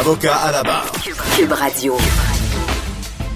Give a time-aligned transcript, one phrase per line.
[0.00, 0.90] Avocat à la barre.
[1.36, 1.96] Cube Radio.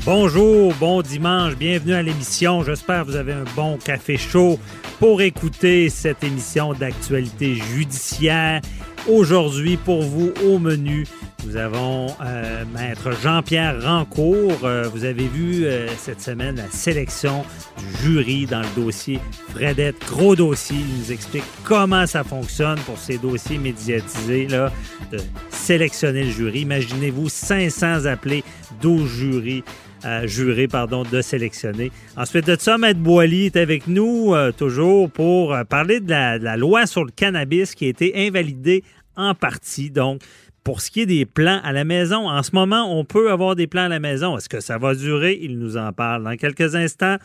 [0.05, 2.65] Bonjour, bon dimanche, bienvenue à l'émission.
[2.65, 4.59] J'espère que vous avez un bon café chaud
[4.98, 8.61] pour écouter cette émission d'actualité judiciaire.
[9.09, 11.06] Aujourd'hui, pour vous, au menu,
[11.48, 14.64] nous avons euh, Maître Jean-Pierre Rancourt.
[14.64, 17.42] Euh, vous avez vu euh, cette semaine la sélection
[17.78, 19.18] du jury dans le dossier
[19.54, 19.96] Fredette.
[20.06, 20.76] Gros dossier.
[20.78, 24.70] Il nous explique comment ça fonctionne pour ces dossiers médiatisés, là,
[25.10, 26.60] de sélectionner le jury.
[26.60, 28.44] Imaginez-vous 500 appelés,
[28.82, 29.64] 12 jurys.
[30.24, 31.91] jurés pardon, de sélectionner.
[32.16, 36.56] Ensuite de ça, Maître Boily est avec nous toujours pour parler de la, de la
[36.58, 38.84] loi sur le cannabis qui a été invalidée
[39.16, 39.91] en partie.
[39.91, 40.20] Donc,
[40.69, 43.56] pour ce qui est des plans à la maison, en ce moment, on peut avoir
[43.56, 44.36] des plans à la maison.
[44.36, 45.38] Est-ce que ça va durer?
[45.41, 47.16] Il nous en parle dans quelques instants.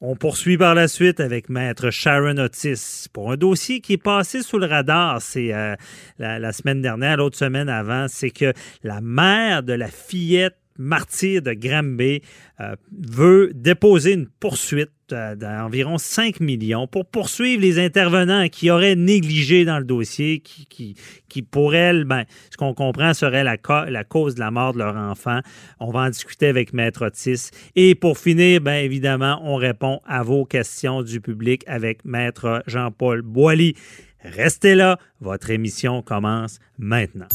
[0.00, 4.42] On poursuit par la suite avec Maître Sharon Otis pour un dossier qui est passé
[4.42, 5.20] sous le radar.
[5.20, 5.74] C'est euh,
[6.20, 8.52] la, semaine dernière, l'autre semaine avant, c'est que
[8.84, 12.22] la mère de la fillette martyr de Granby
[12.60, 19.64] euh, veut déposer une poursuite d'environ 5 millions pour poursuivre les intervenants qui auraient négligé
[19.64, 20.94] dans le dossier, qui, qui,
[21.28, 23.56] qui pour elle, ben, ce qu'on comprend serait la,
[23.88, 25.40] la, cause de la mort de leur enfant.
[25.80, 27.50] On va en discuter avec Maître Otis.
[27.76, 33.22] Et pour finir, bien évidemment, on répond à vos questions du public avec Maître Jean-Paul
[33.22, 33.74] Boilly.
[34.22, 37.28] Restez là, votre émission commence maintenant.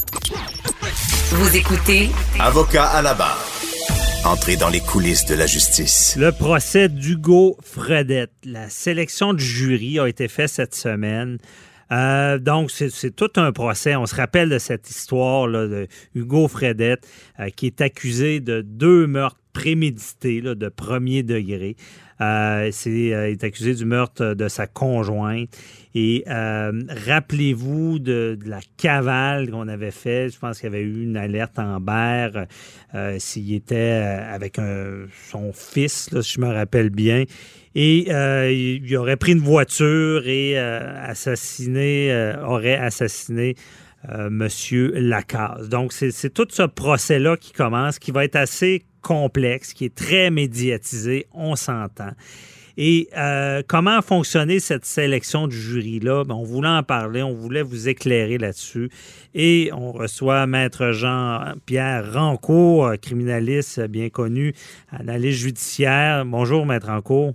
[1.30, 3.53] Vous écoutez Avocat à la barre.
[4.26, 6.16] Entrez dans les coulisses de la justice.
[6.18, 8.32] Le procès d'Hugo Fredette.
[8.42, 11.36] La sélection du jury a été faite cette semaine.
[11.92, 13.96] Euh, donc, c'est tout un procès.
[13.96, 17.06] On se rappelle de cette histoire là, de Hugo Fredette,
[17.38, 21.76] euh, qui est accusé de deux meurtres prémédités de premier degré.
[22.20, 25.48] Euh, c'est, euh, est accusé du meurtre de sa conjointe.
[25.96, 26.72] Et euh,
[27.06, 30.28] rappelez-vous de, la cavale qu'on avait fait.
[30.28, 32.46] Je pense qu'il y avait eu une alerte en berre
[33.18, 34.56] s'il était avec
[35.30, 37.24] son fils, si je me rappelle bien.
[37.76, 43.54] Et il aurait pris une voiture et assassiné, aurait assassiné
[44.30, 45.68] Monsieur Lacaze.
[45.68, 50.30] Donc, c'est tout ce procès-là qui commence, qui va être assez complexe, qui est très
[50.30, 52.12] médiatisé, on s'entend.
[52.76, 56.24] Et euh, comment a fonctionné cette sélection du jury-là?
[56.24, 58.90] Ben, on voulait en parler, on voulait vous éclairer là-dessus.
[59.32, 64.54] Et on reçoit Maître Jean-Pierre Rancourt, criminaliste bien connu,
[64.90, 66.24] analyste judiciaire.
[66.26, 67.34] Bonjour, Maître Rancourt.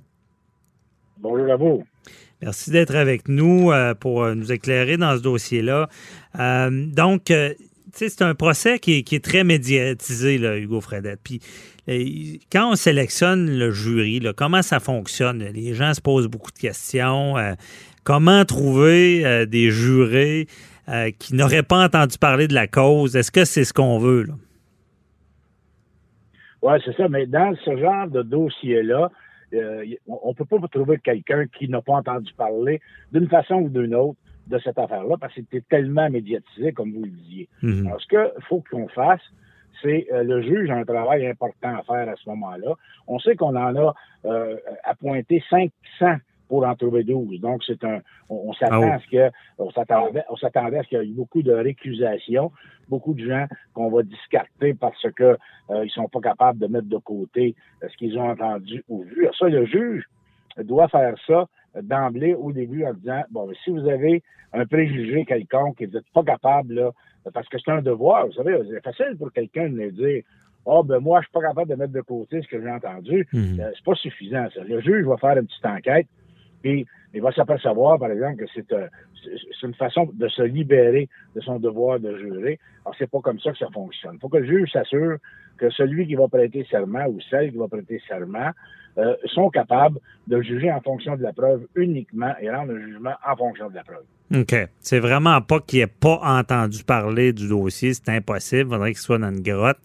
[1.22, 1.84] Bonjour à vous.
[2.41, 5.90] Merci d'être avec nous euh, pour euh, nous éclairer dans ce dossier-là.
[6.35, 7.31] Donc,
[8.07, 11.19] c'est un procès qui est, très médiatisé, là, Hugo Fredette.
[11.23, 11.40] Puis
[11.90, 15.40] euh, quand on sélectionne le jury, comment ça fonctionne?
[15.40, 17.38] Les gens se posent beaucoup de questions.
[17.38, 17.53] Euh,
[18.03, 20.47] comment trouver euh, des jurés
[21.19, 23.16] qui n'auraient pas entendu parler de la cause?
[23.16, 24.25] Est-ce que c'est ce qu'on veut?
[26.63, 27.07] Oui, c'est ça.
[27.07, 29.11] Mais dans ce genre de dossier-là,
[30.07, 33.94] on ne peut pas trouver quelqu'un qui n'a pas entendu parler d'une façon ou d'une
[33.94, 34.17] autre
[34.49, 37.49] de cette affaire-là parce que c'était tellement médiatisé, comme vous le disiez.
[37.61, 37.87] Mhm.
[37.87, 39.22] Alors, ce qu'il faut qu'on fasse,
[39.81, 42.73] c'est euh, le juge a un travail important à faire à ce moment-là.
[43.07, 43.93] On sait qu'on en a
[44.25, 46.17] euh, appointé 500
[46.49, 47.40] pour en trouver 12.
[47.40, 50.90] Donc, c'est un, on, s'attend ah à ce que, on s'attendait, on s'attendait à ce
[50.90, 52.52] qu'il y ait beaucoup de récusations,
[52.90, 55.37] beaucoup de gens qu'on va discarter parce que
[55.69, 59.03] euh, ils sont pas capables de mettre de côté euh, ce qu'ils ont entendu ou
[59.03, 59.28] vu.
[59.37, 60.03] Ça, le juge
[60.57, 61.45] doit faire ça
[61.81, 64.23] d'emblée au début en disant bon, si vous avez
[64.53, 66.91] un préjugé quelconque et vous n'êtes pas capable, là,
[67.33, 70.23] parce que c'est un devoir, vous savez, c'est facile pour quelqu'un de dire
[70.66, 72.69] Ah, oh, ben moi, je suis pas capable de mettre de côté ce que j'ai
[72.69, 73.27] entendu.
[73.31, 73.59] Mhm.
[73.59, 74.63] Euh, c'est pas suffisant, ça.
[74.63, 76.07] Le juge va faire une petite enquête.
[76.61, 78.87] Puis il va s'apercevoir, par exemple, que c'est euh,
[79.23, 82.59] c'est une façon de se libérer de son devoir de jurer.
[82.85, 84.13] Alors, c'est pas comme ça que ça fonctionne.
[84.16, 85.17] Il faut que le juge s'assure
[85.57, 88.51] que celui qui va prêter serment ou celle qui va prêter serment
[88.97, 93.14] euh, sont capables de juger en fonction de la preuve uniquement et rendre un jugement
[93.28, 94.03] en fonction de la preuve.
[94.36, 94.56] OK.
[94.80, 97.94] C'est vraiment pas qu'il n'ait pas entendu parler du dossier.
[97.94, 98.70] C'est impossible.
[98.70, 99.80] Il faudrait qu'il soit dans une grotte.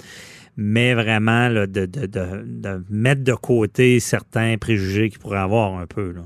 [0.56, 5.76] Mais vraiment, là, de, de, de, de, mettre de côté certains préjugés qu'il pourrait avoir
[5.78, 6.12] un peu.
[6.12, 6.22] Là.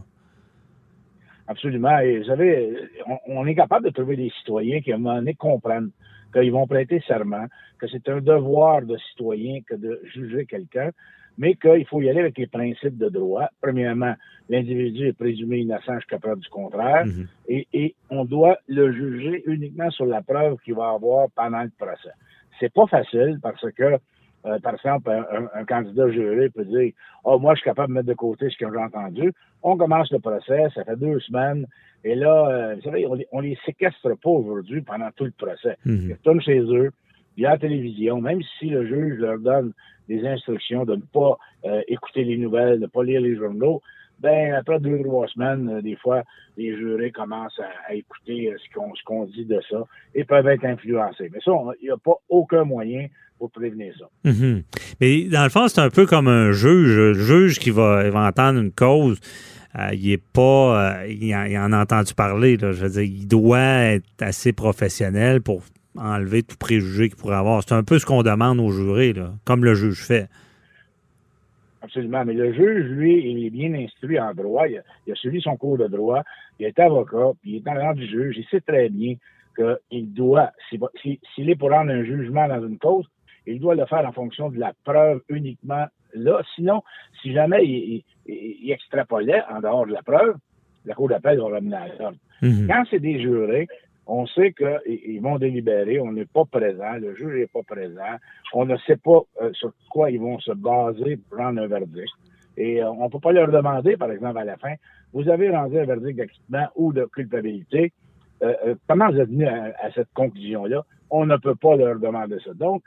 [1.47, 1.99] Absolument.
[2.01, 2.75] Et vous savez,
[3.07, 5.91] on, on, est capable de trouver des citoyens qui, à un moment donné, comprennent
[6.33, 7.47] qu'ils vont prêter serment,
[7.79, 10.91] que c'est un devoir de citoyen que de juger quelqu'un,
[11.39, 13.49] mais qu'il faut y aller avec les principes de droit.
[13.61, 14.15] Premièrement,
[14.51, 17.27] l'individu est présumé innocent jusqu'à preuve du contraire, mm -hmm.
[17.49, 21.73] et, et, on doit le juger uniquement sur la preuve qu'il va avoir pendant le
[21.83, 22.15] procès.
[22.59, 23.89] C'est pas facile parce que
[24.47, 26.93] euh, par exemple, un, un, candidat juré peut dire
[27.25, 29.33] Oh, moi, je suis capable de mettre de côté ce que j'ai entendu.
[29.63, 31.67] On commence le procès, ça fait deux semaines,
[32.05, 35.33] et là, euh, vous savez, on les, on les séquestre pas aujourd'hui pendant tout le
[35.33, 35.77] procès.
[35.85, 36.09] Mm -hmm.
[36.09, 36.91] Ils retournent chez eux,
[37.39, 39.73] via la télévision, même si le juge leur donne
[40.09, 43.81] des instructions de ne pas euh, écouter les nouvelles, de ne pas lire les journaux,
[44.19, 46.25] ben après deux trois semaines, euh, des fois,
[46.57, 49.85] les jurés commencent à, écouter euh, ce qu'on dit de ça
[50.17, 51.31] et peuvent être influencés.
[51.33, 53.07] Mais ça, il n'y a pas aucun moyen
[53.39, 54.07] pour prévenir ça.
[54.25, 54.63] Mm -hmm.
[55.01, 58.59] Mais dans le fond, c'est un peu comme un juge, le juge qui va, entendre
[58.59, 59.21] une cause.
[59.79, 62.57] Euh, il est pas, il, en, il, en, a entendu parler.
[62.57, 65.63] Là, je veux dire, il doit être assez professionnel pour
[65.97, 67.63] enlever tout préjugé qu'il pourrait avoir.
[67.63, 70.29] C'est un peu ce qu'on demande aux jurés, là, comme le juge fait.
[71.83, 72.25] Absolument.
[72.25, 74.69] Mais le juge, lui, il est bien instruit en droit.
[74.69, 76.23] Il a, il a suivi son cours de droit.
[76.59, 78.37] Il est avocat, puis il est en rang du juge.
[78.37, 79.15] Il sait très bien
[79.57, 83.07] qu'il doit, s'il si, est pour rendre un jugement dans une cause,
[83.47, 86.43] il doit le faire en fonction de la preuve uniquement là.
[86.55, 86.83] Sinon,
[87.23, 90.37] si jamais il, il, il extrapolait en dehors de la preuve,
[90.85, 92.19] la Cour d'appel va ramener à l'ordre.
[92.43, 92.67] Mm -hmm.
[92.69, 93.67] Quand c'est des jurés,
[94.09, 98.15] on sait qu'ils vont délibérer, on n'est pas présent, le juge n'est pas présent,
[98.55, 102.13] on ne sait pas euh, sur quoi ils vont se baser pour prendre un verdict.
[102.57, 104.75] Et euh, on ne peut pas leur demander, par exemple, à la fin,
[105.13, 107.93] vous avez rendu un verdict d'acquittement ou de culpabilité,
[108.43, 110.85] euh, comment vous êtes venu à, à cette conclusion-là?
[111.11, 112.55] On ne peut pas leur demander ça.
[112.55, 112.83] Donc,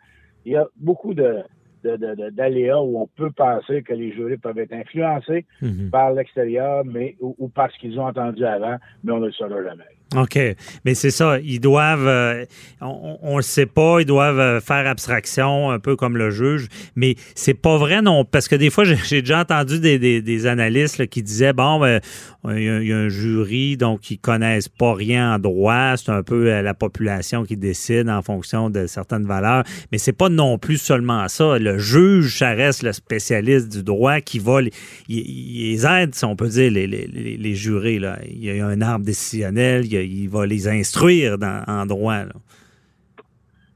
[0.46, 1.44] il y a beaucoup de,
[1.84, 5.90] d'aléas où on peut penser que les jurés peuvent être influencés mm -hmm.
[5.90, 9.32] par l'extérieur, mais ou, ou par ce qu'ils ont entendu avant, mais on ne le
[9.34, 9.94] saura jamais.
[10.16, 10.38] OK.
[10.84, 11.40] Mais c'est ça.
[11.40, 12.46] Ils doivent, euh,
[12.82, 16.68] on ne le sait pas, ils doivent faire abstraction, un peu comme le juge.
[16.96, 18.26] Mais c'est pas vrai, non.
[18.26, 21.80] Parce que des fois, j'ai déjà entendu des, des, des analystes là, qui disaient bon,
[21.80, 22.02] ben,
[22.50, 25.96] il y, a, il y, a un jury, donc ils connaissent pas rien en droit.
[25.96, 29.64] C'est un peu la population qui décide en fonction de certaines valeurs.
[29.92, 31.58] Mais c'est pas non plus seulement ça.
[31.58, 34.72] Le juge, ça reste le spécialiste du droit qui va les,
[35.08, 38.00] il, les aide, si on peut dire, les, les, les, jurés.
[38.00, 38.20] Là.
[38.30, 41.86] Il y a un arbre décisionnel, il y a il va les instruire dans, en
[41.86, 42.24] droit.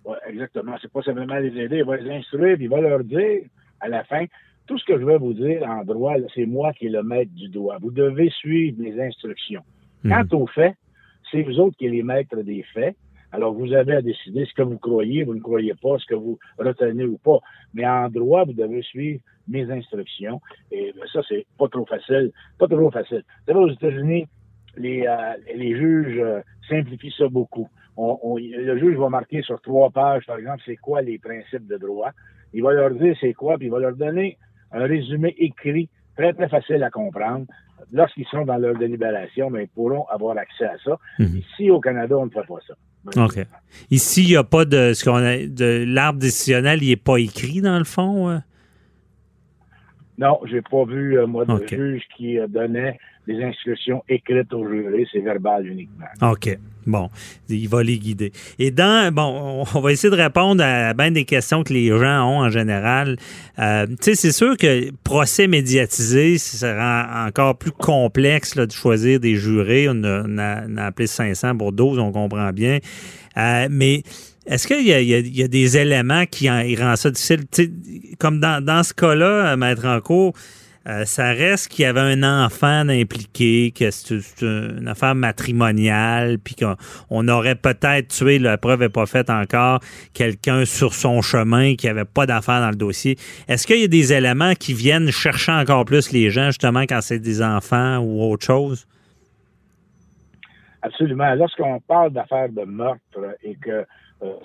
[0.05, 0.75] Oui, exactement.
[0.81, 3.41] C'est pas simplement les aider, il va les instruire, puis il va leur dire
[3.81, 4.25] à la fin,
[4.67, 7.31] tout ce que je vais vous dire en droit, c'est moi qui est le maître
[7.33, 7.77] du droit.
[7.79, 9.63] Vous devez suivre les instructions.
[10.03, 10.09] Mmh.
[10.09, 10.75] Quant aux faits,
[11.31, 12.95] c'est vous autres qui êtes les maîtres des faits.
[13.31, 16.15] Alors, vous avez à décider ce que vous croyez, vous ne croyez pas, ce que
[16.15, 17.39] vous retenez ou pas.
[17.73, 20.39] Mais en droit, vous devez suivre mes instructions.
[20.71, 22.31] Et ben, ça, c'est pas trop facile.
[22.57, 23.23] Pas trop facile.
[23.45, 24.27] Vous savez, aux États-Unis,
[24.77, 27.67] les, euh, les juges euh, simplifient ça beaucoup.
[27.97, 31.67] On, on, le juge va marquer sur trois pages, par exemple, c'est quoi les principes
[31.67, 32.11] de droit.
[32.53, 34.37] Il va leur dire c'est quoi, puis il va leur donner
[34.71, 37.45] un résumé écrit très, très facile à comprendre.
[37.91, 40.97] Lorsqu'ils sont dans leur délibération, mais ils pourront avoir accès à ça.
[41.19, 41.37] -hmm.
[41.37, 42.73] Ici, au Canada, on ne fait pas ça.
[43.17, 43.37] OK.
[43.91, 47.17] Ici, il n'y a pas de ce qu'on a de l'arbre décisionnel, il n'est pas
[47.17, 48.29] écrit dans le fond?
[48.29, 48.39] Euh?
[50.17, 51.75] Non, j'ai pas vu, euh, moi, de okay.
[51.75, 52.97] juge qui euh, donnait
[53.27, 56.05] des instructions écrites aux jurés, c'est verbal uniquement.
[56.21, 56.57] OK.
[56.85, 57.09] Bon,
[57.49, 58.31] il va les guider.
[58.59, 62.29] Et dans, bon, on va essayer de répondre à bien des questions que les gens
[62.29, 63.17] ont en général.
[63.57, 68.71] Euh, tu sais, c'est sûr que procès médiatisé, ça rend encore plus complexe là, de
[68.71, 69.87] choisir des jurés.
[69.89, 72.77] On a, on a, on a appelé 500 pour 12, on comprend bien.
[73.37, 74.03] Euh, mais
[74.45, 77.45] est-ce qu'il y, y, y, a des éléments qui en, rendent ça difficile?
[78.19, 80.01] Comme dans, dans ce cas-là, Maître en
[80.87, 86.55] euh, ça reste qu'il y avait un enfant impliqué, que c'est une affaire matrimoniale, puis
[86.55, 89.79] qu'on aurait peut-être tué, la preuve n'est pas faite encore,
[90.13, 93.17] quelqu'un sur son chemin qui avait pas d'affaire dans le dossier.
[93.47, 97.01] Est-ce qu'il y a des éléments qui viennent chercher encore plus les gens, justement, quand
[97.01, 98.87] c'est des enfants ou autre chose?
[100.83, 101.33] Absolument.
[101.33, 103.85] Lorsqu'on parle d'affaires de meurtre et que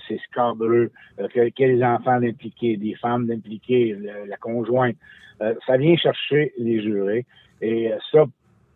[0.06, 3.96] c'est scandaleux, euh, qu'il enfants impliqués, des femmes impliquées,
[4.26, 4.96] la conjointe,
[5.42, 7.26] euh, ça vient chercher les jurés.
[7.60, 8.24] Et ça,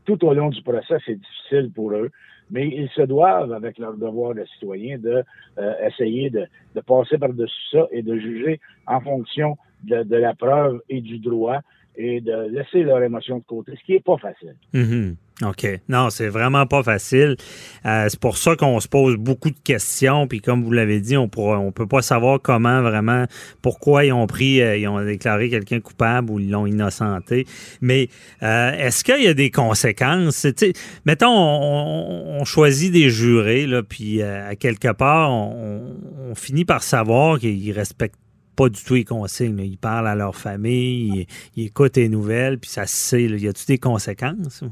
[0.05, 2.11] tout au long du procès, c'est difficile pour eux,
[2.51, 5.23] mais ils se doivent, avec leur devoir de citoyen, de
[5.59, 11.19] euh, de, passer par-dessus ça et de juger en fonction de la preuve et du
[11.19, 11.61] droit
[11.97, 14.57] et de laisser leur émotion de côté, ce qui n'est pas facile.
[14.73, 15.17] Mhm.
[15.43, 15.67] OK.
[15.89, 17.37] Non, c'est vraiment pas facile.
[17.87, 20.29] Euh, c'est pour ça qu'on se pose beaucoup de questions.
[20.29, 23.25] Puis comme vous l'avez dit, on on peut pas savoir comment vraiment,
[23.61, 27.47] pourquoi ils ont pris, euh, ils ont déclaré quelqu'un coupable ou ils l'ont innocenté.
[27.81, 28.09] Mais
[28.45, 30.47] euh, est-ce qu'il y a des conséquences?
[31.05, 38.19] Mettons, on, choisit des jurés, puis à quelque part, on finit par savoir qu'ils respectent
[38.57, 39.59] pas du tout les consignes.
[39.61, 43.29] Ils parlent à leur famille, ils, écoutent les nouvelles, puis ça se sait.
[43.29, 43.37] Là.
[43.37, 44.65] Y a-t-il des conséquences?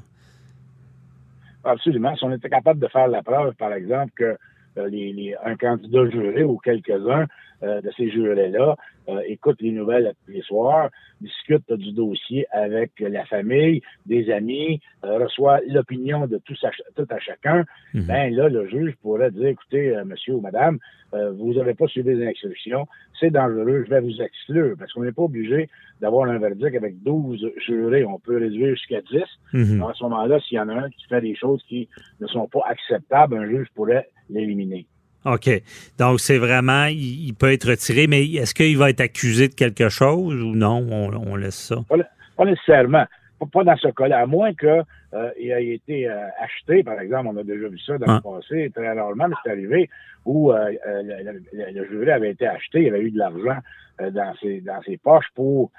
[1.64, 2.16] Absolument.
[2.16, 4.36] Si on était capable de faire la preuve, par exemple, que
[4.78, 7.26] euh, les, un candidat juré ou quelques-uns
[7.62, 8.76] euh, de ces jurés-là
[9.08, 10.90] euh, écoutent les nouvelles tous les soirs,
[11.20, 16.54] discutent du dossier avec la famille, des amis, euh, reçoit l'opinion de tout,
[16.96, 18.06] tout à chacun, mm-hmm.
[18.06, 20.78] ben là, le juge pourrait dire, écoutez, euh, monsieur ou madame,
[21.14, 22.86] euh, vous n'avez pas suivi les instructions,
[23.18, 25.68] c'est dangereux, je vais vous exclure, parce qu'on n'est pas obligé
[26.00, 29.22] d'avoir un verdict avec 12 jurés, on peut réduire jusqu'à 10.
[29.52, 29.90] Mm-hmm.
[29.90, 31.88] À ce moment-là, s'il y en a un qui fait des choses qui
[32.20, 34.86] ne sont pas acceptables, un juge pourrait l'éliminer.
[35.24, 35.50] OK.
[35.98, 39.88] Donc, c'est vraiment, il, peut être retiré, mais est-ce qu'il va être accusé de quelque
[39.88, 40.86] chose ou non?
[40.90, 41.76] On, on laisse ça?
[41.88, 41.96] Pas,
[42.36, 43.06] pas nécessairement.
[43.50, 44.84] Pas, dans ce cas-là, à moins qu'il
[45.14, 48.20] euh, ait été euh, acheté, par exemple, on a déjà vu ça dans ah.
[48.24, 49.88] le passé, très rarement, mais c'est arrivé,
[50.24, 53.58] où euh, le, le, le, juré avait été acheté, il avait eu de l'argent
[53.98, 55.70] dans ses, dans ses poches pour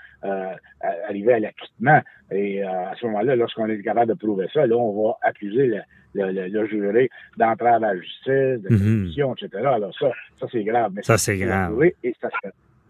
[1.08, 2.00] arriver à l'acquittement.
[2.32, 5.82] Et à ce moment-là, lorsqu'on est capable de prouver ça, là, on va accuser le,
[6.14, 9.46] le, le, juré d'entrave à la justice, de corruption, mm -hmm.
[9.46, 9.66] etc.
[9.66, 10.92] Alors ça, ça c'est grave.
[10.96, 11.84] Mais ça, c'est grave.
[12.04, 12.30] Et ça,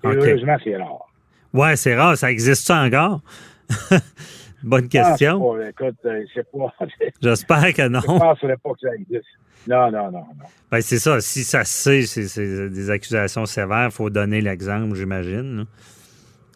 [0.04, 0.18] okay.
[0.18, 1.08] heureusement, c'est rare.
[1.54, 2.18] Ouais, c'est rare.
[2.18, 3.22] Ça existe ça encore?
[4.64, 5.54] Bonne question.
[5.54, 5.96] Ah, pas, écoute,
[6.34, 6.74] c'est pas.
[7.22, 8.02] J'espère que non.
[8.02, 9.26] Je ne penserais pas que ça existe.
[9.68, 10.46] Non, non, non, non.
[10.72, 11.22] Ben, c'est ça.
[11.22, 15.66] Si ça se sait, c'est des accusations sévères, il faut donner l'exemple, j'imagine.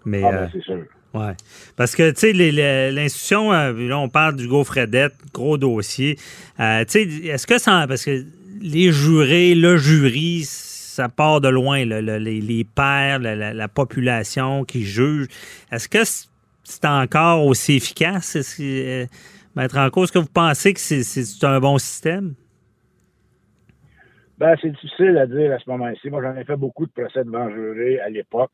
[0.05, 0.83] Mais, ah, ben, euh, c'est sûr.
[1.13, 1.31] Oui.
[1.75, 6.17] Parce que, tu sais, l'institution, euh, là, on parle du Fredette, gros dossier.
[6.59, 7.85] Euh, tu sais, est-ce que ça.
[7.87, 8.23] Parce que
[8.61, 13.67] les jurés, le jury, ça part de loin, là, les, les, pairs, la, la, la,
[13.67, 15.27] population qui juge.
[15.71, 16.03] Est-ce que
[16.69, 18.35] c'est encore aussi efficace?
[18.35, 19.05] Est-ce que, euh,
[19.55, 22.35] Maître en cause, que vous pensez que c'est un bon système?
[24.37, 26.09] Ben, c'est difficile à dire à ce moment-ci.
[26.09, 28.51] Moi, j'en ai fait beaucoup de procès devant jurés à l'époque.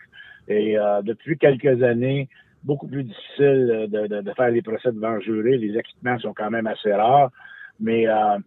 [0.47, 2.29] Et euh, depuis quelques années,
[2.63, 5.57] beaucoup plus difficile de, de, faire les procès devant jurés.
[5.57, 7.31] Les acquittements sont quand même assez rares.
[7.79, 8.37] Mais euh,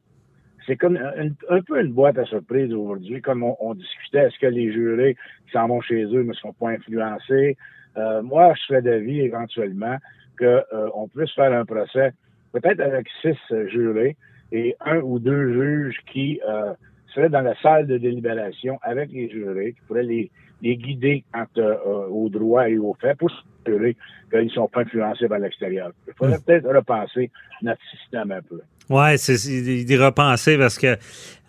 [0.66, 3.20] c'est comme un, un, peu une boîte à surprise aujourd'hui.
[3.20, 6.52] Comme on, on discutait, est-ce que les jurés qui s'en vont chez eux ne sont
[6.52, 7.56] pas influencés?
[7.96, 9.96] Euh, moi, je serais d'avis éventuellement
[10.38, 12.12] qu'on euh, puisse faire un procès
[12.52, 13.36] peut-être avec six
[13.68, 14.16] jurés
[14.52, 16.72] et un ou deux juges qui euh,
[17.14, 20.30] seraient dans la salle de délibération avec les jurés, qui pourraient les,
[20.62, 23.96] les guider quant euh, aux droits et aux faits pour s'assurer
[24.30, 25.92] qu'ils ne sont pas influencés par l'extérieur.
[26.06, 26.42] Il faudrait mmh.
[26.46, 27.30] peut-être repenser
[27.62, 28.60] notre système un peu.
[28.88, 30.96] Oui, c'est d'y repenser parce que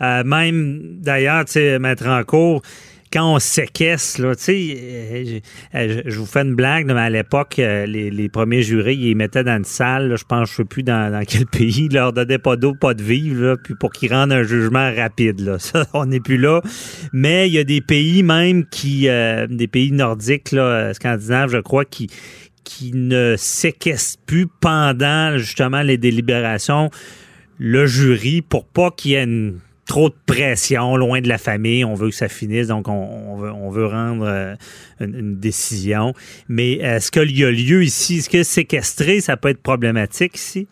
[0.02, 2.62] euh, même d'ailleurs, tu sais, mettre en cours,
[3.12, 5.42] quand on séquestre, là, tu sais,
[5.74, 9.16] je, je, vous fais une blague, mais à l'époque, les, les, premiers jurés, ils les
[9.16, 11.94] mettaient dans une salle, là, je pense, je sais plus dans, dans, quel pays, ils
[11.94, 15.40] leur donnaient pas d'eau, pas de vivre, là, puis pour qu'ils rendent un jugement rapide,
[15.40, 15.60] là.
[15.68, 16.62] Ça, on n'est plus là.
[17.14, 21.58] Mais il y a des pays même qui, euh, des pays nordiques, là, scandinaves, je
[21.58, 22.10] crois, qui,
[22.64, 26.90] qui ne séquestrent plus pendant, justement, les délibérations
[27.60, 31.84] le jury pour pas qu'il y ait une trop de pression, loin de la famille.
[31.86, 34.56] On veut que ça finisse, donc on, on veut, on veut rendre euh,
[35.00, 36.14] une, une, décision.
[36.48, 38.18] Mais est-ce qu'il y a lieu ici?
[38.18, 40.68] Est-ce que séquestrer, ça peut être problématique ici?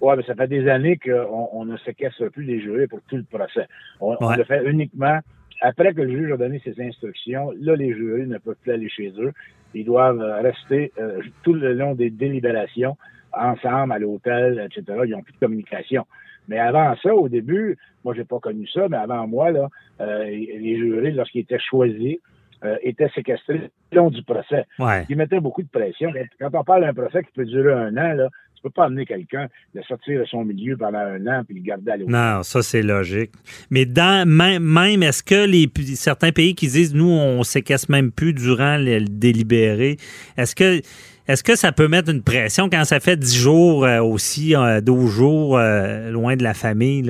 [0.00, 3.16] Oui, mais ça fait des années qu'on on ne séquestre plus les jurés pour tout
[3.16, 3.68] le procès.
[4.00, 4.16] On, ouais.
[4.20, 5.20] on, le fait uniquement
[5.60, 7.52] après que le juge a donné ses instructions.
[7.60, 9.32] Là, les jurés ne peuvent plus aller chez eux.
[9.74, 12.96] Ils doivent rester euh, tout le long des délibérations
[13.32, 15.02] ensemble à l'hôtel, etc.
[15.04, 16.04] Ils n'ont plus de communication.
[16.48, 19.68] Mais avant ça, au début, moi, j'ai pas connu ça, mais avant moi, là,
[20.00, 22.18] euh, les jurés, lorsqu'ils étaient choisis,
[22.64, 24.66] euh, étaient séquestrés le long du procès.
[24.78, 25.04] Ouais.
[25.08, 26.12] Ils mettaient beaucoup de pression.
[26.40, 28.28] Quand on parle d'un procès qui peut durer un an, là,
[28.62, 31.90] peux pas amener quelqu'un, le sortir de son milieu pendant un an puis le garder
[31.90, 32.12] à l'hôtel.
[32.12, 33.32] Non, ça, c'est logique.
[33.70, 38.12] Mais dans même, même est-ce que les certains pays qui disent, nous, on séquestre même
[38.12, 39.96] plus durant le délibéré,
[40.36, 40.80] est-ce que
[41.28, 44.80] est-ce que ça peut mettre une pression quand ça fait 10 jours euh, aussi, euh,
[44.80, 47.02] 12 jours euh, loin de la famille?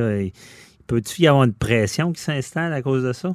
[0.87, 3.35] Peut-il y avoir une pression qui s'installe à cause de ça?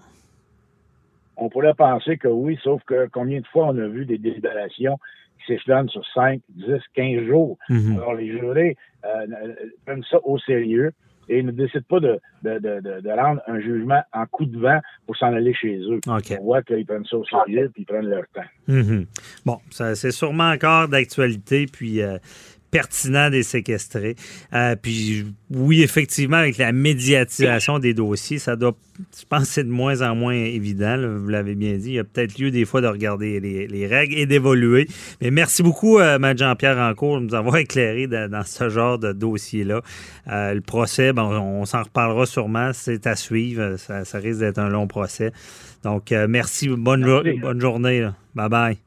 [1.35, 4.99] On pourrait penser que oui, sauf que combien de fois on a vu des délibérations
[5.89, 7.57] sur 5, 10, 15 jours.
[7.69, 7.97] Mhm.
[7.97, 8.75] Alors, les jurés
[9.05, 9.53] euh,
[9.85, 10.91] prennent ça au sérieux
[11.29, 14.79] et ne décident pas de, de, de, de, rendre un jugement en coup de vent
[15.05, 15.99] pour s'en aller chez eux.
[16.07, 16.37] OK.
[16.39, 18.47] On voit qu'ils prennent ça au sérieux puis ils prennent leur temps.
[18.67, 19.05] Mhm.
[19.45, 22.17] Bon, ça, c'est sûrement encore d'actualité, puis euh,
[22.71, 24.15] pertinent des séquestrés.
[24.53, 28.75] Euh, puis oui, effectivement, avec la médiatisation des dossiers, ça doit,
[29.17, 31.89] je pense c'est de moins en moins évident, là, vous l'avez bien dit.
[31.89, 34.87] Il y a peut-être lieu des fois de regarder les, les règles et d'évoluer.
[35.21, 39.13] Mais merci beaucoup, euh, Jean-Pierre Rancourt, de nous avoir éclairé dans, dans ce genre de
[39.13, 39.81] dossier-là.
[40.29, 43.77] Euh, le procès, bon, on s'en reparlera sûrement, c'est à suivre.
[43.77, 45.31] Ça, ça risque d'être un long procès.
[45.83, 47.39] Donc, euh, merci, bonne, jo- Merci.
[47.39, 48.01] bonne journée.
[48.01, 48.15] là.
[48.35, 48.86] Bye bye.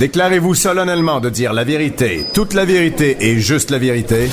[0.00, 4.28] Déclarez-vous solennellement de dire la vérité, toute la vérité et juste la vérité.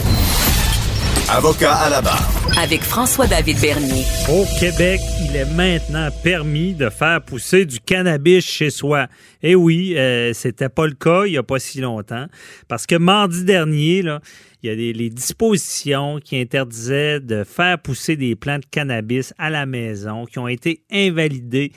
[1.30, 2.26] Avocat à la barre.
[2.58, 4.06] Avec François-David Bernier.
[4.30, 9.08] Au Québec, il est maintenant permis de faire pousser du cannabis chez soi.
[9.44, 12.28] Et oui, euh, c'était pas le cas il y a pas si longtemps,
[12.70, 14.22] parce que mardi dernier, là,
[14.64, 19.34] il y a des les dispositions qui interdisaient de faire pousser des plants de cannabis
[19.38, 21.74] à la maison, qui ont été invalidées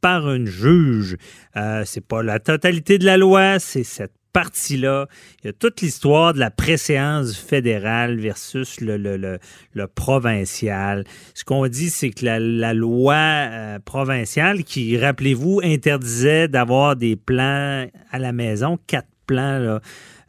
[0.00, 1.16] par une juge.
[1.56, 5.08] Euh, c'est pas la totalité de la loi, c'est cette partie-là.
[5.42, 9.38] Il y a toute l'histoire de la préséance fédérale versus le, le, le,
[9.72, 11.04] le provincial.
[11.34, 17.16] Ce qu'on dit, c'est que la, la loi euh, provinciale, qui, rappelez-vous, interdisait d'avoir des
[17.16, 19.80] plans à la maison, quatre plans, là,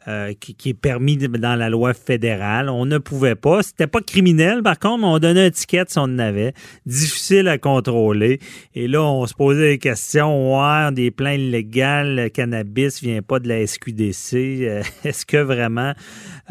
[0.08, 2.68] euh, qui, est permis dans la loi fédérale.
[2.68, 3.62] On ne pouvait pas.
[3.62, 6.54] C'était pas criminel, par contre, mais on donnait un ticket si on en avait.
[6.86, 8.40] Difficile à contrôler.
[8.74, 10.58] Et là, on se posait des questions.
[10.58, 14.34] Ouais, des plans illégaux, le cannabis vient pas de la SQDC.
[14.34, 15.92] Euh, Est-ce que vraiment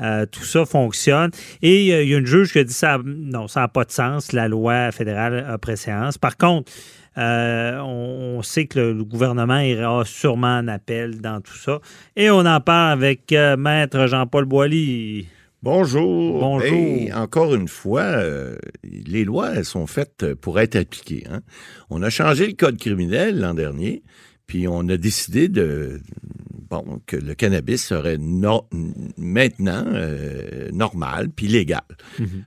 [0.01, 1.31] euh, tout ça fonctionne?
[1.61, 3.85] Et euh, il y a une juge qui a dit ça, non, ça n'a pas
[3.85, 4.33] de sens.
[4.33, 6.17] La loi fédérale a préséance.
[6.17, 6.71] Par contre,
[7.17, 11.79] euh, on, on sait que le, le gouvernement ira sûrement en appel dans tout ça.
[12.15, 15.27] Et on en parle avec Maître Jean-Paul Boilly.
[15.63, 16.39] Bonjour.
[16.39, 17.15] Bonjour.
[17.15, 21.25] Encore une fois, euh, les lois, elles sont faites pour être appliquées.
[21.31, 21.41] hein.
[21.91, 24.01] On a changé le code criminel l'an dernier,
[24.47, 26.01] puis on a décidé de
[26.71, 28.67] bon que le cannabis serait no-
[29.17, 31.81] maintenant euh, normal puis légal.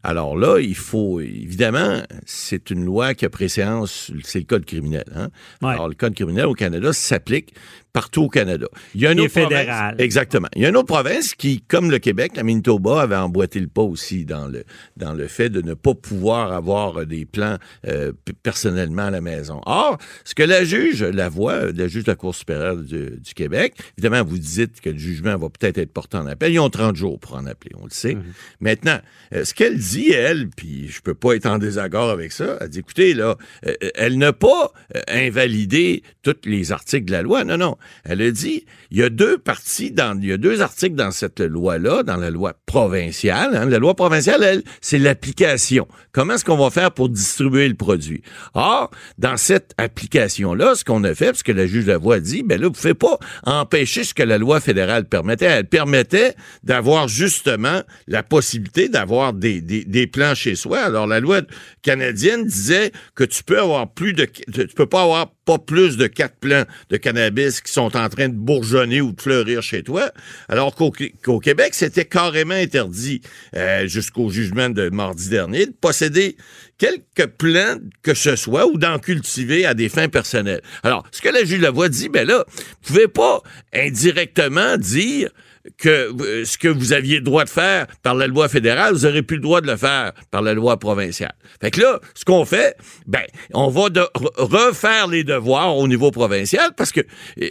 [0.02, 5.04] Alors là, il faut évidemment, c'est une loi qui a préséance, c'est le code criminel.
[5.14, 5.28] Hein?
[5.62, 5.72] Ouais.
[5.74, 7.54] Alors le code criminel au Canada s'applique
[7.94, 8.66] partout au Canada.
[8.94, 9.94] Il y a une autre province- fédéral.
[9.98, 10.48] Exactement.
[10.56, 13.68] Il y a une autre province qui, comme le Québec, la Manitoba avait emboîté le
[13.68, 14.64] pas aussi dans le,
[14.96, 18.10] dans le fait de ne pas pouvoir avoir des plans euh,
[18.42, 19.60] personnellement à la maison.
[19.64, 23.32] Or, ce que la juge, la voix, la juge de la Cour supérieure du, du
[23.34, 26.52] Québec, évidemment, vous dites que le jugement va peut-être être porté en appel.
[26.52, 28.16] Ils ont 30 jours pour en appeler, on le sait.
[28.58, 28.98] Maintenant,
[29.32, 32.68] euh, ce qu'elle dit, elle, puis je peux pas être en désaccord avec ça, elle
[32.70, 37.44] dit, écoutez, là, euh, elle n'a pas euh, invalidé tous les articles de la loi.
[37.44, 37.76] Non, non.
[38.04, 42.16] Elle a dit, il y a deux parties, dans, deux articles dans cette loi-là, dans
[42.16, 43.56] la loi provinciale.
[43.56, 43.66] hein.
[43.66, 45.88] La loi provinciale, c'est l'application.
[46.12, 48.22] Comment est-ce qu'on va faire pour distribuer le produit?
[48.54, 52.16] Or, dans cette application-là, ce qu'on a fait, parce que la juge de la voix
[52.16, 55.46] a dit, ben là, vous ne pouvez pas empêcher ce que la loi fédérale permettait.
[55.46, 60.80] Elle permettait d'avoir justement la possibilité d'avoir des, plans chez soi.
[60.80, 61.40] Alors, la loi
[61.82, 66.06] canadienne disait que tu peux avoir plus de, tu peux pas avoir pas plus de
[66.06, 70.10] quatre plants de cannabis qui sont en train de bourgeonner ou de fleurir chez toi.
[70.48, 73.20] Alors qu'au Québec, c'était carrément interdit
[73.56, 76.36] euh, jusqu'au jugement de mardi dernier de posséder
[76.78, 80.62] quelques plants que ce soit ou d'en cultiver à des fins personnelles.
[80.82, 85.30] Alors, ce que la juge Lavoie dit, ben là, vous pouvez pas indirectement dire
[85.78, 89.06] que euh, ce que vous aviez le droit de faire par la loi fédérale, vous
[89.06, 91.34] aurez plus le droit de le faire par la loi provinciale.
[91.60, 93.22] Fait que là, ce qu'on fait, ben,
[93.52, 93.88] on va
[94.36, 97.00] refaire les devoirs au niveau provincial parce que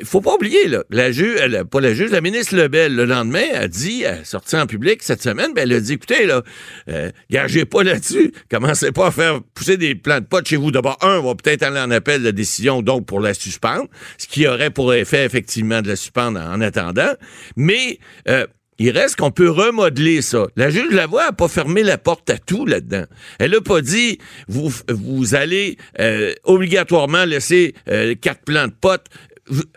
[0.03, 3.45] faut pas oublier là, la juge, elle, pas la juge, la ministre Lebel le lendemain
[3.53, 6.43] a dit, sortie en public cette semaine, ben elle a dit, écoutez là,
[6.89, 10.71] euh, gagez pas là-dessus, commencez pas à faire pousser des plants de pot chez vous.
[10.71, 13.87] D'abord, un, on va peut-être aller en appel de la décision donc pour la suspendre,
[14.17, 17.13] ce qui aurait pour effet effectivement de la suspendre en attendant,
[17.55, 18.47] mais euh,
[18.79, 20.47] il reste qu'on peut remodeler ça.
[20.55, 23.05] La juge Lavoie n'a pas fermé la porte à tout là-dedans.
[23.39, 29.07] Elle n'a pas dit vous, allez euh, obligatoirement laisser euh, quatre plants de potes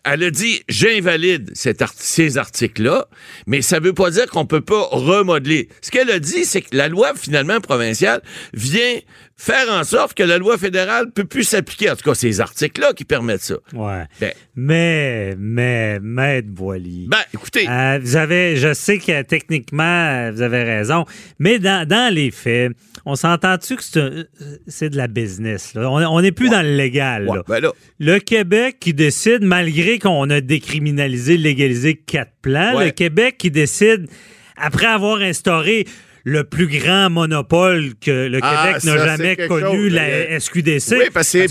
[0.05, 3.09] elle a dit j'invalide ces articles-là,
[3.47, 5.69] mais ça veut pas dire qu'on peut pas remodeler.
[5.83, 8.23] Ce qu'elle a dit, c'est que la loi finalement provinciale
[8.55, 9.01] vient
[9.37, 11.91] faire en sorte que la loi fédérale peut plus s'appliquer.
[11.91, 13.57] En tout cas, ces articles-là qui permettent ça.
[13.75, 14.05] Ouais.
[14.21, 14.33] Ben.
[14.55, 17.07] mais, mais, Maître Boily.
[17.09, 17.69] Ben, écoutez.
[17.69, 21.05] Euh, vous avez, je sais que techniquement, vous avez raison,
[21.39, 22.73] mais dans, dans les faits,
[23.05, 24.27] on s'entend-tu que
[24.67, 25.75] c'est de la business?
[25.75, 25.89] Là?
[25.91, 27.27] On n'est plus dans le légal.
[27.27, 27.43] Là.
[27.47, 27.73] Ben là.
[28.01, 34.09] Le Québec qui décide, malgré qu'on a décriminalisé, légalisé quatre plans, le Québec qui décide,
[34.57, 35.87] après avoir instauré
[36.29, 40.93] le plus grand monopole que le Ah, Québec n'a jamais connu, chose, la SQDC.
[40.99, 41.47] Oui, parce que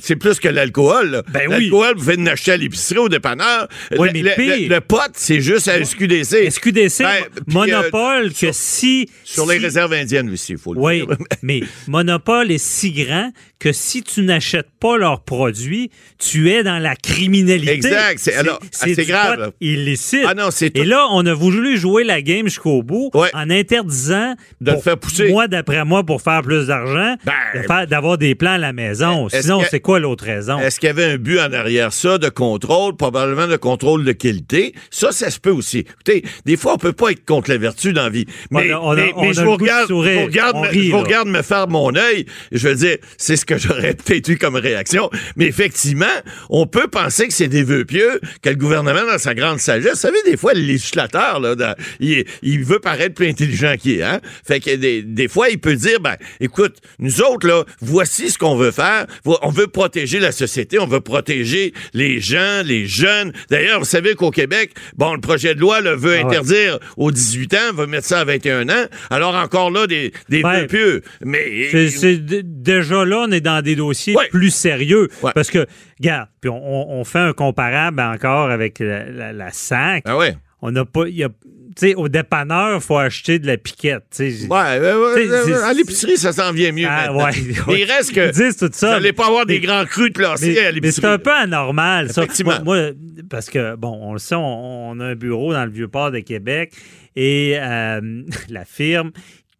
[0.00, 1.22] c'est plus, que l'alcool.
[1.32, 1.68] Ben oui.
[1.70, 3.66] l'alcool, vous faites en acheter à l'épicerie, au dépanneur.
[3.98, 4.68] Oui, le, mais le- pire.
[4.68, 6.48] le- le pot, c'est juste à SQDC.
[6.52, 9.10] SQDC, Ben, puis, monopole euh, que sur- si...
[9.24, 11.16] Sur les si- réserves indiennes aussi, il faut le Oui, dire.
[11.42, 16.78] mais Monopole est si grand que si tu n'achètes pas leurs produits, tu es dans
[16.78, 17.72] la criminalité.
[17.72, 20.24] Exact, c'est- alors, ah, grave, pot illicite.
[20.28, 23.30] Ah non, c'est Et là, on a voulu jouer la game jusqu'au bout Ouais.
[23.34, 24.11] en interdisant
[24.60, 25.28] De le faire pousser.
[25.30, 29.28] Moi, d'après moi, pour faire plus d'argent, Ben, d'avoir des plans à la maison.
[29.28, 30.58] Sinon, c'est quoi l'autre raison?
[30.58, 34.12] Est-ce qu'il y avait un but en arrière ça de contrôle, probablement de contrôle de
[34.12, 34.74] qualité?
[34.90, 35.78] Ça, ça se peut aussi.
[35.80, 38.26] Écoutez, des fois, on peut pas être contre la vertu dans la vie.
[38.50, 40.56] Mais, On a- on a- mais- on mais a je vous regarde, je vous regarde,
[40.56, 42.26] me- rit, je vous regarde me faire mon œil.
[42.52, 45.10] Je veux dire, c'est ce que j'aurais peut-être eu comme réaction.
[45.36, 46.06] Mais effectivement,
[46.50, 49.92] on peut penser que c'est des vœux pieux, que le gouvernement, dans sa grande sagesse,
[49.92, 53.98] vous savez, des fois, le législateur, là, dans- il, il veut paraître plus intelligent qu'il
[53.98, 54.20] est, hein?
[54.46, 58.38] Fait que des, des fois, il peut dire, ben, écoute, nous autres, là, voici ce
[58.38, 59.06] qu'on veut faire.
[59.24, 63.32] On veut protéger la société, on veut protéger les gens, les jeunes.
[63.50, 66.36] D'ailleurs, vous savez qu'au Québec, bon, le projet de loi le veut Ah ouais.
[66.36, 68.86] interdire aux 18 ans, veut mettre ça à 21 ans.
[69.10, 71.02] Alors, encore là, des, des Ben, pieux.
[71.24, 74.28] Mais, C'est- déjà là, on est dans des dossiers Ouais.
[74.30, 75.08] plus sérieux.
[75.22, 75.32] Ouais.
[75.34, 75.66] Parce que,
[76.00, 80.02] regarde, puis on, on- on fait un comparable encore avec la, la- la SAC.
[80.06, 80.34] ah ouais.
[80.62, 81.08] On n'a pas.
[81.08, 81.28] y a-
[81.74, 84.04] Tu sais, au dépanneur, il faut acheter de la piquette.
[84.20, 86.86] Ouais, ouais, ouais, T'sais, c'est- à l'épicerie, ça s'en vient mieux.
[86.86, 87.80] Ah, ouais, Mais ouais.
[87.80, 88.26] il reste que.
[88.26, 91.00] Ils disent tout ça, Vous n'allez pas avoir des grands crus de placés à l'épicerie.
[91.00, 92.26] c'est un peu anormal, ça.
[92.44, 92.90] Moi, moi,
[93.30, 96.18] parce que, bon, on le sait, on, on a un bureau dans le Vieux-Port de
[96.20, 96.72] Québec
[97.16, 99.10] et euh, la firme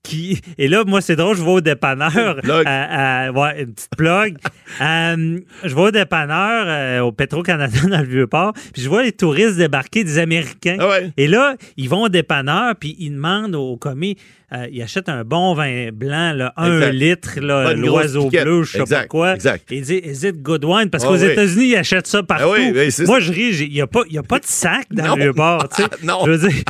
[0.02, 0.40] qui.
[0.58, 2.36] Et là, moi, c'est drôle, je vais au dépanneur.
[2.42, 2.64] Plug.
[2.66, 4.36] à- ouais, une petite plug.
[4.80, 9.12] Euh, je vais au dépanneur, euh, au Petro-Canada dans le Vieux-Port, puis je vois les
[9.12, 10.78] touristes débarquer, des Américains.
[10.80, 11.10] Ah ouais.
[11.18, 14.16] Et là, ils vont au dépanneur, puis ils demandent au commis,
[14.54, 19.04] euh, ils achètent un bon vin blanc, là, un litre, l'oiseau bleu, je sais pas
[19.04, 19.34] quoi.
[19.34, 19.70] exact.
[19.70, 20.88] Et il dit, is it good wine?
[20.88, 21.26] Parce Ah qu'aux oui.
[21.32, 22.44] États-Unis, ils achètent ça partout.
[22.48, 25.04] Ah oui, oui, c'est Moi, je ris, il n'y a, a pas de sac dans
[25.08, 25.16] Non.
[25.16, 25.68] le Vieux-Port.
[25.76, 25.84] sais.
[26.02, 26.20] Non.
[26.24, 26.62] Je veux dire,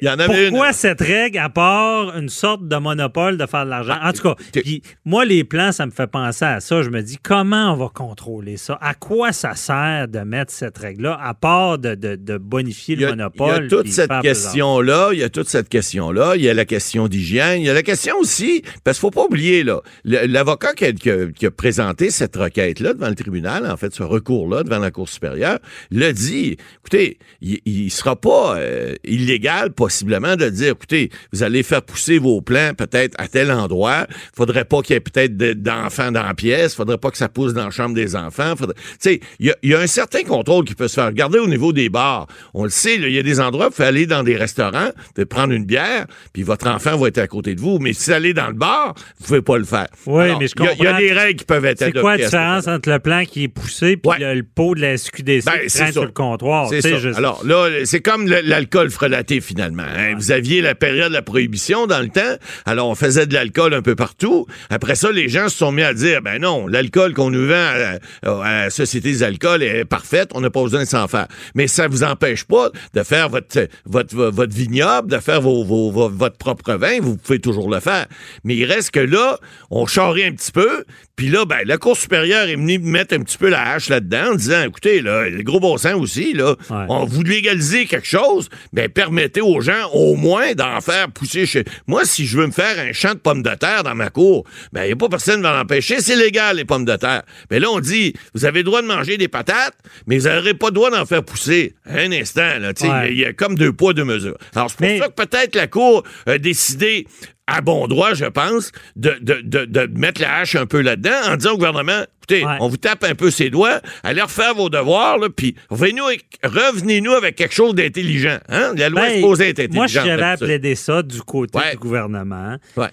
[0.00, 0.72] y en avait pourquoi une.
[0.72, 3.96] cette règle, à part une sorte de monopole de faire de l'argent?
[4.02, 6.82] En tout cas, Ah, puis moi, les plans, ça me fait penser à ça.
[6.82, 8.78] Je me dis, comment on va contrôler ça?
[8.80, 13.08] À quoi ça sert de mettre cette règle-là, à part de, de- de bonifier le
[13.08, 13.48] monopole?
[13.58, 16.54] il y a toute cette question-là, il y a toute cette question-là, il y a
[16.54, 19.80] la question d'hygiène, il y a la question aussi, parce qu'il faut pas oublier, là,
[20.04, 23.92] l'avocat qui a, qui a- qui a présenté cette requête-là devant le tribunal, en fait,
[23.94, 25.58] ce recours-là devant la Cour supérieure,
[25.90, 31.62] l'a dit, écoutez, il, il sera pas euh, illégal, possiblement, de dire, écoutez, vous allez
[31.62, 35.52] faire pousser vos plants peut-être à tel endroit, faudrait pas qu'il y ait peut-être de-
[35.52, 38.74] d'enfants dans la pièce, faudrait pas que ça pousse dans la chambre des enfants, faudrait...
[38.76, 41.06] Tu sais, il y a, il y a un certain contrôle qui peut se faire.
[41.06, 42.26] Regardez au niveau des bars.
[42.54, 44.86] On le sait, il y a des endroits où vous pouvez aller dans des restaurants,
[44.96, 47.78] vous pouvez prendre une bière, puis votre enfant va être à côté de vous.
[47.78, 49.88] Mais si vous allez dans le bar, vous pouvez pas le faire.
[50.06, 50.98] Oui, Alors, mais je il y a- Il y, a comprends.
[50.98, 53.98] des règles qui peuvent être C'est quoi la différence entre le plan qui est poussé
[54.02, 54.18] et Ouais.
[54.18, 56.68] le, le pot de la SQDC Ben, qui c'est traîne sur le comptoir?
[56.68, 59.84] C'est Alors là, c'est comme l'alcool frelaté finalement.
[59.84, 60.14] hein.
[60.16, 62.34] Vous aviez la période de la prohibition dans le temps.
[62.66, 64.46] Alors on faisait de l'alcool un peu partout.
[64.70, 67.54] Après ça, les gens se sont mis à dire, ben non, l'alcool qu'on nous vend
[67.54, 67.98] à, la-
[68.42, 70.30] à la Société des alcools est parfaite.
[70.34, 71.28] On n'a pas besoin de s'en faire.
[71.54, 75.90] Mais ça vous empêche pas de faire votre votre votre vignoble, de faire vos, vos-
[75.92, 76.98] vos- votre propre vin.
[77.00, 78.06] Vous pouvez toujours le faire.
[78.42, 79.38] Mais il reste que là,
[79.70, 80.84] on charrie un petit peu.
[81.16, 84.32] Puis là, ben, la Cour supérieure est venue mettre un petit peu la hache là-dedans
[84.32, 86.86] en disant, écoutez, là, le gros bon sens aussi, là, Ouais.
[86.88, 91.64] on vous légalisez quelque chose, ben permettez aux gens au moins d'en faire pousser chez.
[91.86, 94.44] Moi, si je veux me faire un champ de pommes de terre dans ma cour,
[94.72, 96.00] ben il n'y a pas personne qui va l'empêcher.
[96.00, 97.22] C'est légal, les pommes de terre.
[97.50, 100.54] Mais là, on dit, vous avez le droit de manger des patates, mais vous n'aurez
[100.54, 101.74] pas le droit d'en faire pousser.
[101.86, 103.14] Un instant, là, tu sais, il Ouais.
[103.14, 104.36] y a comme deux poids, deux mesures.
[104.54, 107.06] Alors, c'est pour Mais- ça que peut-être la Cour a décidé
[107.52, 111.10] à bon droit, je pense, de, de, de, de mettre la hache un peu là-dedans
[111.32, 112.56] en disant au gouvernement, écoutez, Ouais.
[112.60, 117.12] on vous tape un peu ses doigts, allez refaire vos devoirs, puis revenez-nous avec- revenez-nous
[117.12, 118.38] avec quelque chose d'intelligent.
[118.48, 118.72] Hein?
[118.76, 119.74] La loi Ben, est supposée être intelligente.
[119.74, 120.46] Moi, je j'avais d'habitude.
[120.46, 121.72] plaider ça du côté Ouais.
[121.72, 122.56] du gouvernement.
[122.76, 122.88] Ouais.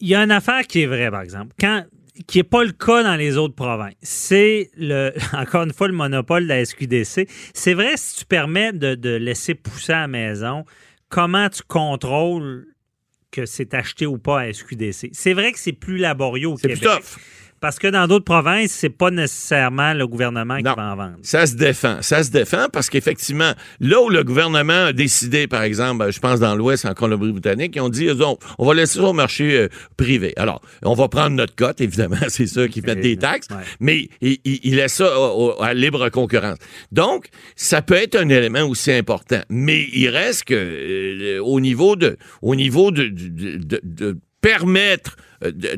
[0.00, 1.54] Il y a une affaire qui est vraie, par exemple.
[1.60, 1.84] Quand
[2.26, 3.94] qui n'est pas le cas dans les autres provinces.
[4.02, 7.26] C'est le encore une fois le monopole de la SQDC.
[7.54, 10.64] C'est vrai si tu permets de, de laisser pousser à la maison,
[11.08, 12.66] comment tu contrôles
[13.32, 15.10] que c'est acheté ou pas à SQDC.
[15.12, 16.82] C'est vrai que c'est plus laborieux au plus Québec.
[16.82, 17.18] tough.
[17.62, 20.72] Parce que dans d'autres provinces, c'est pas nécessairement le gouvernement Non.
[20.72, 21.16] qui va en vendre.
[21.22, 22.02] Ça se défend.
[22.02, 26.40] Ça se défend parce qu'effectivement, là où le gouvernement a décidé, par exemple, je pense
[26.40, 29.68] dans l'Ouest, en Colombie-Britannique, ils ont dit, autres, on va laisser ça au marché euh,
[29.96, 30.32] privé.
[30.36, 33.56] Alors, on va prendre notre cote, évidemment, c'est ça qui fait des taxes, Ouais.
[33.80, 36.58] mais il, il- il laisse ça au- au- à libre concurrence.
[36.90, 41.94] Donc, ça peut être un élément aussi important, mais il reste que euh, au niveau
[41.94, 45.16] de, au niveau de, de- de- de permettre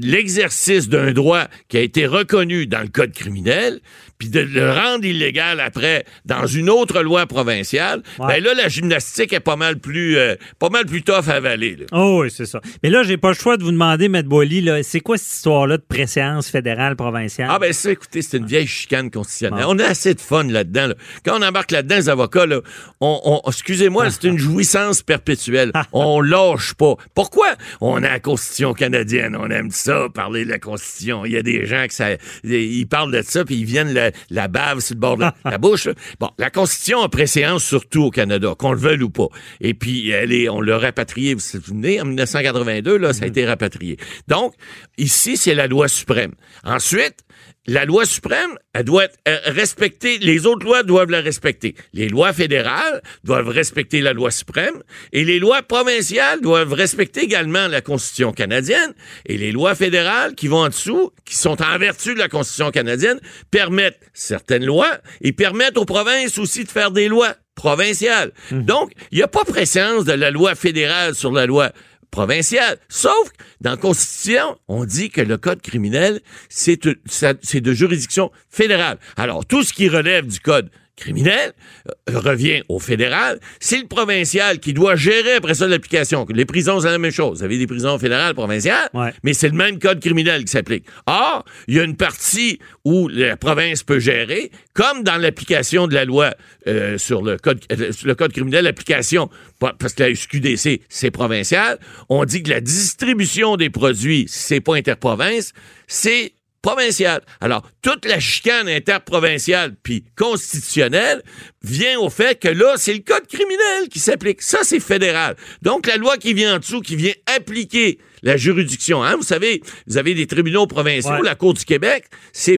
[0.00, 3.80] l'exercice d'un droit qui a été reconnu dans le code criminel,
[4.24, 8.26] puis de le rendre illégal après dans une autre loi provinciale, Ouais.
[8.40, 11.76] ben là, la gymnastique est pas mal plus, euh, pas mal plus tough à avaler.
[11.76, 11.86] là.
[11.92, 12.60] Oh oui, c'est ça.
[12.82, 14.22] Mais là, j'ai pas le choix de vous demander, M.
[14.22, 17.48] Boily, c'est quoi cette histoire-là de préséance fédérale, provinciale?
[17.50, 19.64] Ah ben ça, écoutez, c'est une vieille chicane constitutionnelle.
[19.68, 20.88] On a assez de fun là-dedans.
[20.88, 20.94] là.
[21.24, 22.60] Quand on embarque là-dedans, les avocats, là,
[23.00, 25.72] on, on- excusez-moi, c'est une jouissance perpétuelle.
[25.92, 26.94] on lâche pas.
[27.14, 27.48] Pourquoi?
[27.80, 31.24] On a la Constitution canadienne, on aime ça, parler de la Constitution.
[31.26, 32.08] Il y a des gens qui ça,
[32.44, 35.58] ils parlent de ça, puis ils viennent la, la bave sur le bord de la
[35.58, 35.86] bouche.
[35.86, 35.94] là.
[36.20, 39.28] Bon, la Constitution a préséance surtout au Canada, qu'on le veuille ou pas.
[39.60, 43.28] Et puis, elle est, on l'a rapatrié, vous vous souvenez, en 1982, là, ça a
[43.28, 43.96] été rapatrié.
[44.28, 44.54] Donc,
[44.98, 46.32] ici, c'est la loi suprême.
[46.64, 47.24] Ensuite,
[47.66, 51.74] la loi suprême, elle doit être euh, respectée, les autres lois doivent la respecter.
[51.92, 57.68] Les lois fédérales doivent respecter la loi suprême et les lois provinciales doivent respecter également
[57.68, 58.92] la Constitution canadienne
[59.26, 62.70] et les lois fédérales qui vont en dessous, qui sont en vertu de la Constitution
[62.70, 68.32] canadienne, permettent certaines lois et permettent aux provinces aussi de faire des lois provinciales.
[68.50, 71.70] Donc, il n'y a pas préséance de la loi fédérale sur la loi
[72.14, 72.78] provinciale.
[72.88, 77.60] Sauf que dans la Constitution, on dit que le code criminel, c'est de, ça- c'est
[77.60, 78.98] de juridiction fédérale.
[79.16, 81.52] Alors, tout ce qui relève du code criminel
[81.88, 83.40] euh, revient au fédéral.
[83.60, 86.26] C'est le provincial qui doit gérer après ça l'application.
[86.32, 87.38] Les prisons, c'est la même chose.
[87.38, 89.12] Vous avez des prisons fédérales, provinciales, Ouais.
[89.22, 90.86] mais c'est le même code criminel qui s'applique.
[91.06, 95.94] Or, il y a une partie où la province peut gérer, comme dans l'application de
[95.94, 96.34] la loi
[96.66, 101.10] euh, sur le code, euh, sur le code criminel, l'application, parce que la SQDC, c'est
[101.10, 101.78] provincial,
[102.08, 105.52] on dit que la distribution des produits, si c'est pas interprovince,
[105.86, 106.32] c'est
[106.64, 107.20] provincial.
[107.42, 111.22] Alors, toute la chicane interprovinciale puis constitutionnelle
[111.62, 114.40] vient au fait que là, c'est le code criminel qui s'applique.
[114.40, 115.36] Ça, c'est fédéral.
[115.60, 119.62] Donc, la loi qui vient en dessous, qui vient appliquer la juridiction, hein, vous savez,
[119.86, 121.22] vous avez des tribunaux provinciaux, Ouais.
[121.22, 122.56] la Cour du Québec, c'est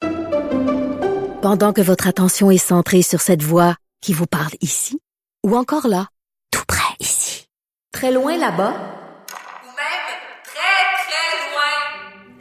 [1.42, 5.00] Pendant que votre attention est centrée sur cette voix qui vous parle ici,
[5.44, 6.06] ou encore là,
[6.52, 7.46] tout près ici,
[7.92, 8.70] très loin là-bas,
[9.64, 10.06] Ou même
[10.44, 12.40] très, très loin.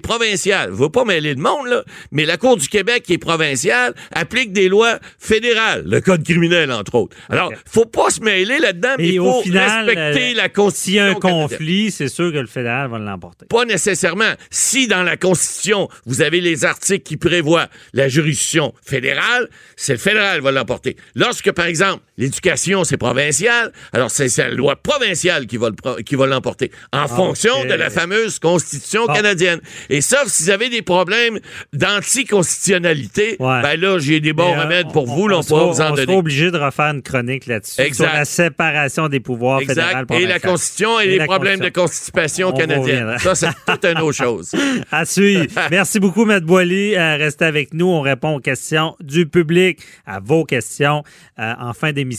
[0.00, 0.70] Provincial.
[0.70, 3.94] Je veux pas mêler le monde, là, mais la Cour du Québec, qui est provinciale,
[4.12, 7.16] applique des lois fédérales, le code criminel, entre autres.
[7.28, 10.44] Alors, faut pas se mêler là-dedans, mais il au faut final, respecter euh, la S'il
[10.44, 13.46] y Constitution a un conflit, c'est sûr que le fédéral va l'emporter.
[13.46, 14.32] Pas nécessairement.
[14.50, 19.98] Si dans la Constitution, vous avez les articles qui prévoient la juridiction fédérale, c'est le
[19.98, 20.96] fédéral qui va l'emporter.
[21.14, 26.70] Lorsque, par exemple, l'éducation, c'est provincial, alors c'est la loi provinciale qui va le l'emporter,
[26.92, 29.14] en fonction de la fameuse Constitution Bon.
[29.14, 29.60] canadienne.
[29.88, 31.40] Et sauf si vous avez des problèmes
[31.72, 33.62] d'anticonstitutionnalité, Ouais.
[33.62, 35.72] ben là, j'ai des bons euh, remèdes pour on- vous, là, on, on pourra sera-
[35.72, 36.16] vous en on donner.
[36.16, 37.94] obligé de refaire une chronique là-dessus.
[37.94, 40.02] Sur la séparation des pouvoirs fédéral Exact.
[40.02, 40.28] Et provincial.
[40.30, 41.80] la Constitution et, Et les problèmes de Constitution.
[41.80, 43.18] constipation On canadienne.
[43.18, 44.52] Ça, c'est toute une autre chose.
[44.92, 45.46] À suivre.
[45.70, 46.40] Merci beaucoup, M.
[46.40, 46.94] Boily.
[46.96, 47.86] Euh, restez avec nous.
[47.86, 51.02] On répond aux questions du public, à vos questions
[51.38, 52.09] euh, en fin d'émission.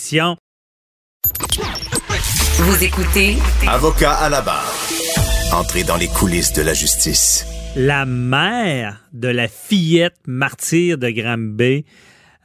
[2.59, 3.35] Vous écoutez
[3.67, 4.73] Avocat à la barre.
[5.53, 7.45] Entrez dans les coulisses de la justice.
[7.75, 11.85] La mère de la fillette martyre de Granby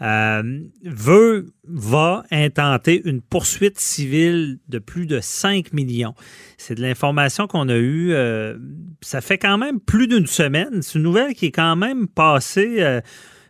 [0.03, 0.43] euh,
[0.85, 6.15] veut, va intenter une poursuite civile de plus de 5 millions.
[6.59, 8.13] C'est de l'information qu'on a eue.
[8.13, 8.57] euh,
[9.03, 10.83] ça fait quand même plus d'une semaine.
[10.83, 12.77] C'est une nouvelle qui est quand même passée.
[12.81, 13.01] euh, euh,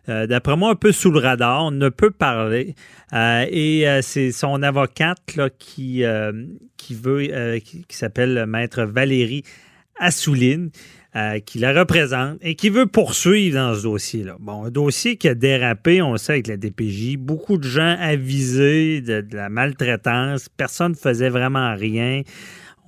[0.07, 2.75] d'après moi, un peu sous le radar, on ne peut parler.
[3.13, 6.31] Euh, et euh, c'est son avocate là, qui, euh,
[6.77, 9.43] qui veut, euh, qui, qui s'appelle Maître Valérie
[9.99, 10.69] Assouline,
[11.15, 14.35] euh, qui la représente et qui veut poursuivre dans ce dossier-là.
[14.39, 17.17] Bon, un dossier qui a dérapé, on le sait, avec la DPJ.
[17.17, 20.49] Beaucoup de gens avisés de la maltraitance.
[20.49, 22.21] Personne ne faisait vraiment rien.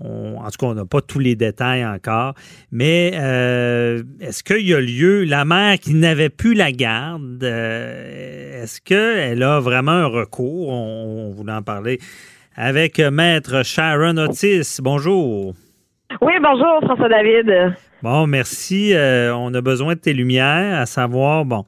[0.01, 2.33] On- en tout cas, on n'a pas tous les détails encore.
[2.71, 8.63] Mais euh, est-ce qu'il y a lieu, la mère qui n'avait plus la garde, euh,
[8.63, 10.69] est-ce qu'elle a vraiment un recours?
[10.69, 11.99] On, on voulait en parler
[12.55, 14.77] avec Maître Sharon Otis.
[14.81, 15.53] Bonjour.
[16.21, 17.75] Oui, bonjour, François David.
[18.01, 18.93] Bon, merci.
[18.93, 21.65] Euh, on a besoin de tes lumières, à savoir, bon,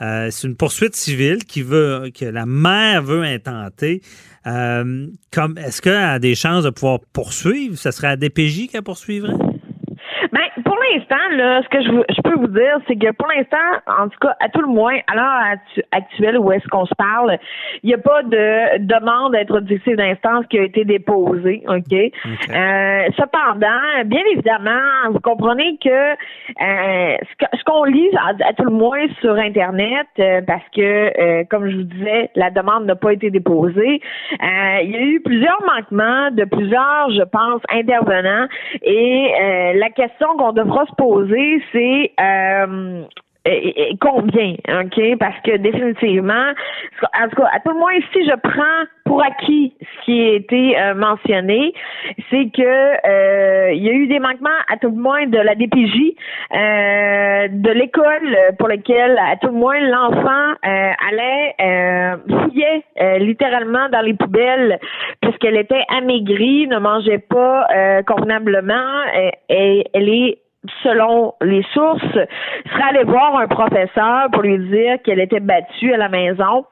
[0.00, 4.00] euh, c'est une poursuite civile qui veut que la mère veut intenter.
[4.46, 7.76] Euh, comme est-ce qu'elle a des chances de pouvoir poursuivre?
[7.76, 9.34] Ce serait à DPJ qu'elle poursuivrait?
[11.36, 14.48] Là, ce que je, peux vous dire, c'est que pour l'instant, en tout cas, à
[14.48, 17.38] tout le moins, à l'heure actu- actuelle où est-ce qu'on se parle,
[17.82, 21.92] il n'y a pas de demande d'introduction d'instance qui a été déposée, OK?
[21.92, 27.16] Euh, cependant, bien évidemment, vous comprenez que euh,
[27.54, 31.68] ce qu'on lit, à, à tout le moins sur Internet, euh, parce que, euh, comme
[31.70, 34.00] je vous disais, la demande n'a pas été déposée,
[34.32, 38.46] euh, il y a eu plusieurs manquements de plusieurs, je pense, intervenants,
[38.82, 41.21] et la question qu'on devra se poser,
[41.72, 43.04] c'est euh,
[44.00, 45.18] combien, OK?
[45.18, 46.52] Parce que définitivement,
[47.20, 50.34] en tout cas, à tout le moins, si je prends pour acquis ce qui a
[50.34, 51.74] été euh, mentionné,
[52.30, 55.54] c'est que euh, il y a eu des manquements à tout le moins de la
[55.54, 56.14] DPJ,
[56.54, 62.84] euh, de l'école pour lequel à tout le moins l'enfant euh, allait euh, fouillait
[63.18, 64.78] littéralement dans les poubelles
[65.20, 67.66] puisqu'elle était amaigrie, ne mangeait pas
[68.06, 69.02] convenablement
[69.48, 70.38] et elle est
[70.82, 75.96] selon les sources, serait allée voir un professeur pour lui dire qu'elle était battue à
[75.96, 76.64] la maison.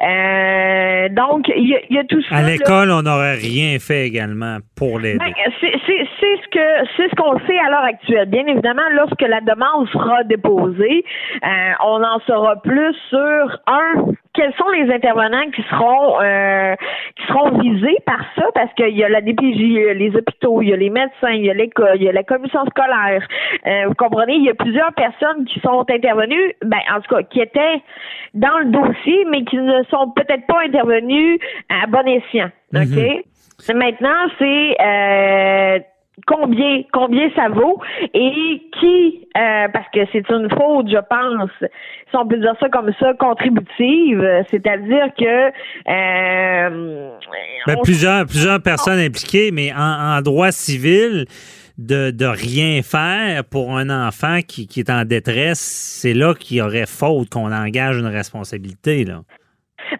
[0.00, 2.36] Euh, donc, il y, a- il y a tout ça.
[2.36, 5.18] À l'école, on n'aurait rien fait également pour l'aider.
[5.18, 8.28] Ben, c'est ce que c'est ce qu'on sait à l'heure actuelle.
[8.28, 11.04] Bien évidemment, lorsque la demande sera déposée,
[11.44, 11.48] euh,
[11.84, 16.74] on en saura plus sur un quels sont les intervenants qui seront euh,
[17.16, 20.14] qui seront visés par ça, parce qu'il y a la DPJ, il y a les
[20.16, 22.60] hôpitaux, il y a les médecins, il y a l'école, il y a la commission
[22.66, 23.26] scolaire.
[23.66, 27.22] Euh, vous comprenez, il y a plusieurs personnes qui sont intervenues, ben en tout cas
[27.24, 27.82] qui étaient
[28.34, 31.38] dans le dossier, mais qui ne sont peut-être pas intervenues
[31.68, 32.50] à bon escient.
[32.74, 33.24] OK?
[33.74, 35.78] Maintenant, c'est euh,
[36.26, 37.80] combien combien ça vaut
[38.12, 42.68] et qui euh, parce que c'est une faute, je pense, si on peut dire ça
[42.68, 45.46] comme ça, contributive, c'est-à-dire que
[45.88, 47.10] euh,
[47.66, 51.24] Ben, on- plusieurs, plusieurs personnes impliquées, mais en, en droit civil,
[51.78, 55.60] de, de rien faire pour un enfant qui, qui est en détresse,
[56.02, 59.04] c'est là qu'il y aurait faute qu'on engage une responsabilité.
[59.04, 59.22] Là.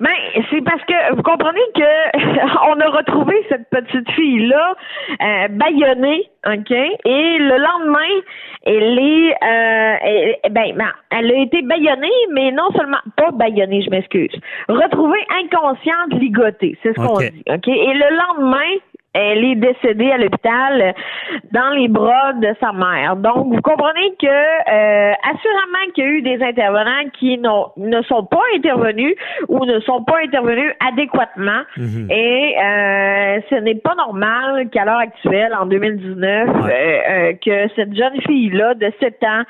[0.01, 0.11] Ben,
[0.51, 2.19] c'est parce que vous comprenez que
[2.71, 4.75] on a retrouvé cette petite fille-là
[5.23, 6.71] euh, bâillonnée, OK?
[6.71, 8.21] Et le lendemain,
[8.65, 13.83] elle est euh, elle- ben, ben, elle a été bâillonnée, mais non seulement pas bâillonnée,
[13.83, 14.33] je m'excuse.
[14.69, 17.69] Retrouvée inconsciente, ligotée, c'est ce qu'on dit, OK?
[17.69, 18.71] Et le lendemain,
[19.15, 20.93] elle est décédée à l'hôpital euh,
[21.53, 23.17] dans les bras de sa mère.
[23.17, 28.01] Donc, vous comprenez que euh, assurément qu'il y a eu des intervenants qui n'ont- ne
[28.03, 29.15] sont pas intervenus
[29.49, 31.63] ou ne sont pas intervenus adéquatement.
[32.11, 37.95] Et euh, ce n'est pas normal qu'à l'heure actuelle, en 2019, euh, euh, que cette
[37.95, 39.43] jeune fille-là de 7 ans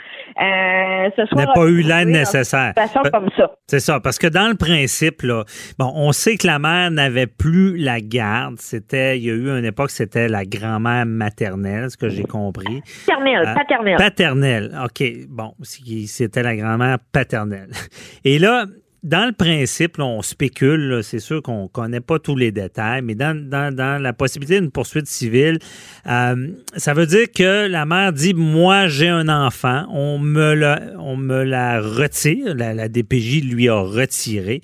[1.16, 2.72] se soit N'a pas eu l'aide nécessaire.
[2.76, 3.52] Ben- comme ça.
[3.66, 5.44] C'est ça, parce que dans le principe, là,
[5.78, 8.56] bon, on sait que la mère n'avait plus la garde.
[8.58, 12.82] C'était, il y a eu une époque, c'était la grand-mère maternelle, ce que j'ai compris.
[13.06, 13.96] Paternelle, Euh, paternelle.
[13.96, 14.78] Paternelle.
[14.84, 15.04] OK.
[15.28, 17.70] Bon, c'était la grand-mère paternelle.
[18.24, 18.66] Et là,
[19.02, 23.02] dans le principe, là, on spécule, c'est sûr qu'on ne connaît pas tous les détails,
[23.02, 25.58] mais dans, dans- dans la possibilité d'une poursuite civile,
[26.06, 30.80] euh, ça veut dire que la mère dit Moi, j'ai un enfant, on me, la,
[31.00, 34.60] on me la retire, la, la DPJ lui a retiré.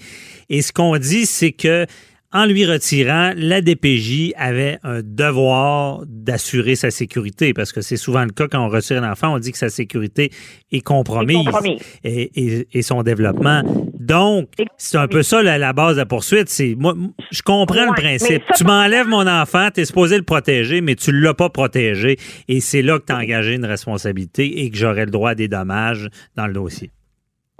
[0.48, 1.86] Et ce qu'on dit, c'est que
[2.32, 8.22] en lui retirant, la DPJ avait un devoir d'assurer sa sécurité, parce que c'est souvent
[8.24, 10.30] le cas quand on retire un enfant, on dit que sa sécurité
[10.70, 11.78] est compromise, Est.
[12.04, 13.62] Et, et- et son développement.
[13.98, 16.48] Donc, c'est un peu ça la, la base de la poursuite.
[16.48, 16.94] C'est moi,
[17.30, 18.42] je comprends le principe.
[18.46, 22.18] ça- Tu m'enlèves mon enfant, tu es supposé le protéger, mais tu l'as pas protégé,
[22.48, 25.34] et c'est là que tu as engagé une responsabilité et que j'aurais le droit à
[25.34, 26.90] des dommages dans le dossier.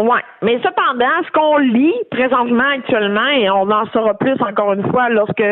[0.00, 4.88] Oui, mais cependant, ce qu'on lit présentement actuellement, et on en saura plus encore une
[4.92, 5.42] fois lorsque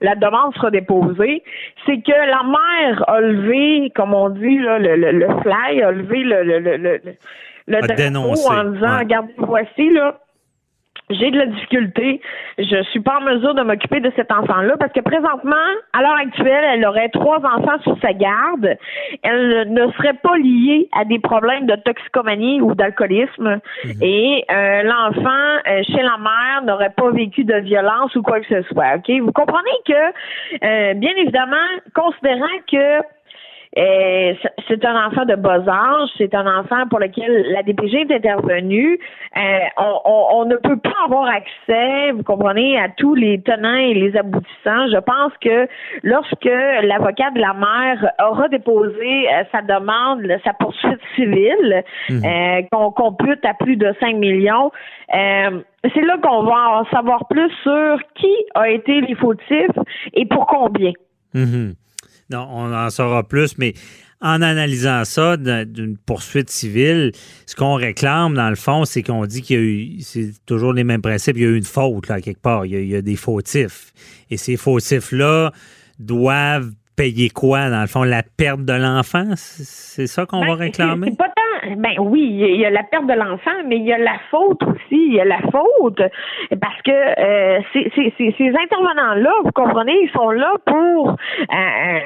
[0.00, 1.42] la demande sera déposée,
[1.84, 5.90] c'est que la mère a levé, comme on dit, là, le, le, le fly, a
[5.92, 7.00] levé le, le, le, le-
[7.66, 8.98] le dénoncé, en disant, ouais.
[9.00, 10.16] regardez, voici, là,
[11.10, 12.20] j'ai de la difficulté.
[12.58, 15.56] Je suis pas en mesure de m'occuper de cet enfant-là parce que présentement,
[15.92, 18.76] à l'heure actuelle, elle aurait trois enfants sur sa garde.
[19.22, 23.60] Elle ne serait pas liée à des problèmes de toxicomanie ou d'alcoolisme.
[24.00, 28.46] Et euh, l'enfant, euh, chez la mère, n'aurait pas vécu de violence ou quoi que
[28.46, 28.96] ce soit.
[28.96, 29.92] Ok, Vous comprenez que,
[30.64, 31.56] euh, bien évidemment,
[31.94, 33.00] considérant que
[34.42, 38.12] c'est- c'est un enfant de bas âge, c'est un enfant pour lequel la DPG est
[38.12, 38.98] intervenue.
[39.36, 39.40] Euh,
[39.78, 43.94] on, on- on ne peut pas avoir accès, vous comprenez, à tous les tenants et
[43.94, 44.88] les aboutissants.
[44.92, 45.68] Je pense que
[46.02, 46.44] lorsque
[46.82, 51.84] l'avocat de la mère aura déposé euh, sa demande, sa poursuite civile,
[52.24, 54.72] euh, qu'on compute à plus de 5 millions,
[55.14, 55.60] euh,
[55.94, 59.78] c'est là qu'on va en savoir plus sur qui a été les fautifs
[60.14, 60.92] et pour combien.
[61.34, 61.74] Mhm.
[62.30, 63.74] Non, on en saura plus, mais
[64.22, 67.10] en analysant ça d'un- d'une poursuite civile,
[67.46, 70.72] ce qu'on réclame, dans le fond, c'est qu'on dit qu'il y a eu, c'est toujours
[70.74, 72.66] les mêmes principes, il y a eu une faute, là, quelque part.
[72.66, 73.92] Il y a, il y a des fautifs.
[74.30, 75.52] Et ces fautifs-là
[75.98, 78.02] doivent payer quoi, dans le fond?
[78.02, 79.32] La perte de l'enfant?
[79.36, 81.08] C'est ça qu'on va Ben, réclamer?
[81.10, 81.32] C'est pas.
[81.76, 84.62] Ben oui, il y a- la perte de l'enfant, mais il y a la faute
[84.62, 84.78] aussi.
[85.08, 86.00] Il y a la faute
[86.60, 91.98] parce que euh, ces, ces- ces- ces intervenants-là, vous comprenez, ils sont là pour euh,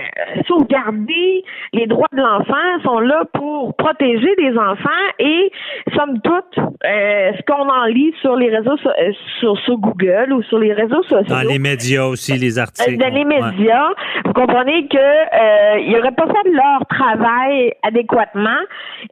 [0.49, 5.51] sauvegarder les droits de l'enfant, sont là pour protéger des enfants et,
[5.95, 10.33] somme toute, euh, ce qu'on en lit sur les réseaux, so- euh, sur, sur Google
[10.33, 11.23] ou sur les réseaux sociaux.
[11.29, 12.97] Dans les médias aussi, les Euh, articles.
[12.99, 13.41] dans les Ouais.
[13.41, 13.89] médias,
[14.25, 18.61] vous comprenez que euh, ils n'auraient pas fait leur travail adéquatement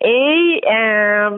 [0.02, 0.31] et
[0.70, 1.30] euh,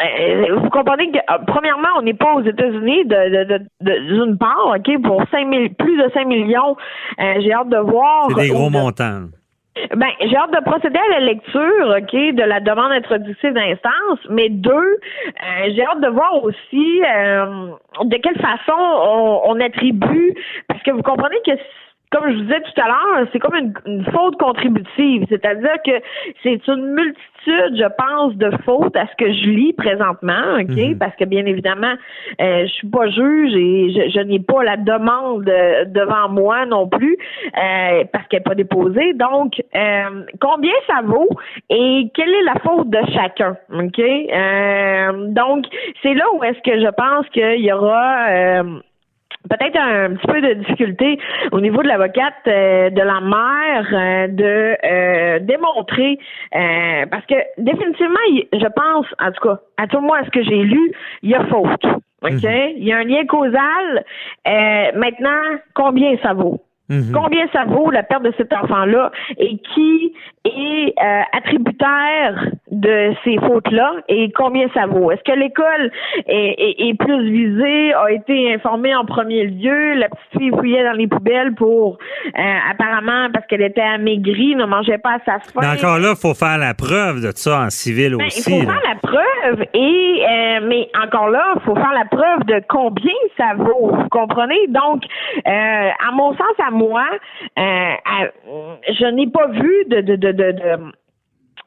[0.00, 4.24] euh, vous comprenez que euh, premièrement, on n'est pas aux États-Unis de, de, de- de-
[4.24, 6.76] d'une part, ok, pour 5 000 plus de 5 millions.
[7.20, 8.26] euh, j'ai hâte de voir.
[8.28, 9.26] C'est des gros montants.
[9.94, 14.48] ben, j'ai hâte de procéder à la lecture, OK, de la demande introductive d'instance, mais
[14.48, 17.68] deux, euh, j'ai hâte de voir aussi euh,
[18.04, 20.34] de quelle façon on, on attribue,
[20.68, 21.52] parce que vous comprenez que
[22.10, 25.92] comme je vous disais tout à l'heure, c'est comme une, une faute contributive, c'est-à-dire que
[26.42, 31.14] c'est une multitude, je pense, de fautes à ce que je lis présentement, ok, parce
[31.16, 31.94] que bien évidemment,
[32.40, 36.66] euh, je suis pas juge et je, je n'ai pas la demande euh, devant moi
[36.66, 37.16] non plus
[37.56, 39.12] euh, parce qu'elle n'est pas déposée.
[39.14, 41.28] Donc, euh, combien ça vaut
[41.70, 43.98] et quelle est la faute de chacun, ok?
[43.98, 45.64] Euh, Donc,
[46.02, 48.80] c'est là où est-ce que je pense qu'il y aura euh,
[49.48, 51.18] peut-être un petit peu de difficulté
[51.52, 56.18] au niveau de l'avocate euh, de la mère euh, de euh, démontrer
[57.10, 58.18] parce que définitivement
[58.52, 61.30] je pense en tout cas à tout le moins à ce que j'ai lu il
[61.30, 61.84] y a faute
[62.22, 62.50] ok?
[62.76, 64.04] Il y a un lien causal
[64.94, 66.60] maintenant combien ça vaut?
[66.88, 67.12] Mhm.
[67.12, 70.14] Combien ça vaut la perte de cet enfant-là et qui
[70.48, 75.10] est euh, attributaire de ces fautes-là et combien ça vaut?
[75.10, 75.90] Est-ce que l'école
[76.26, 79.94] est, est- est plus visée, a été informée en premier lieu?
[79.94, 81.98] La petite fille fouillait dans les poubelles pour,
[82.38, 82.40] euh,
[82.70, 85.60] apparemment, parce qu'elle était amaigrie, ne mangeait pas à sa faim.
[85.60, 88.42] Mais encore là, il faut faire la preuve de ça en civil Ben, aussi.
[88.50, 88.74] il faut là.
[88.74, 93.12] faire la preuve et euh, mais encore là, il faut faire la preuve de combien
[93.36, 93.92] ça vaut.
[93.94, 94.66] Vous comprenez?
[94.68, 95.02] Donc,
[95.46, 97.04] à mon sens, à moi,
[97.56, 98.26] à-
[98.88, 100.97] je n'ai pas vu de de de, de, de- d'anté-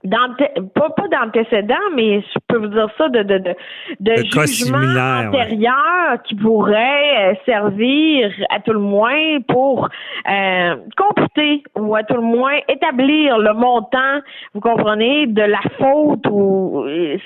[0.10, 3.56] pas, pas d'antécédents, mais je peux vous dire ça, de, de, de,
[4.00, 5.28] de, jugement ouais.
[5.28, 9.88] antérieur qui pourrait euh, servir à tout le moins pour
[10.30, 14.22] euh, computer ou à tout le moins établir le montant,
[14.54, 17.18] vous comprenez, de la faute ou euh,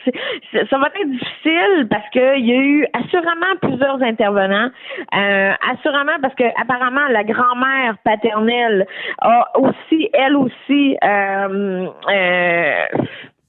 [0.69, 4.69] ça va être difficile parce qu'il y a eu assurément plusieurs intervenants,
[5.15, 8.85] euh, assurément parce que apparemment la grand-mère paternelle
[9.19, 11.87] a aussi, elle aussi, euh,
[12.65, 13.05] euh,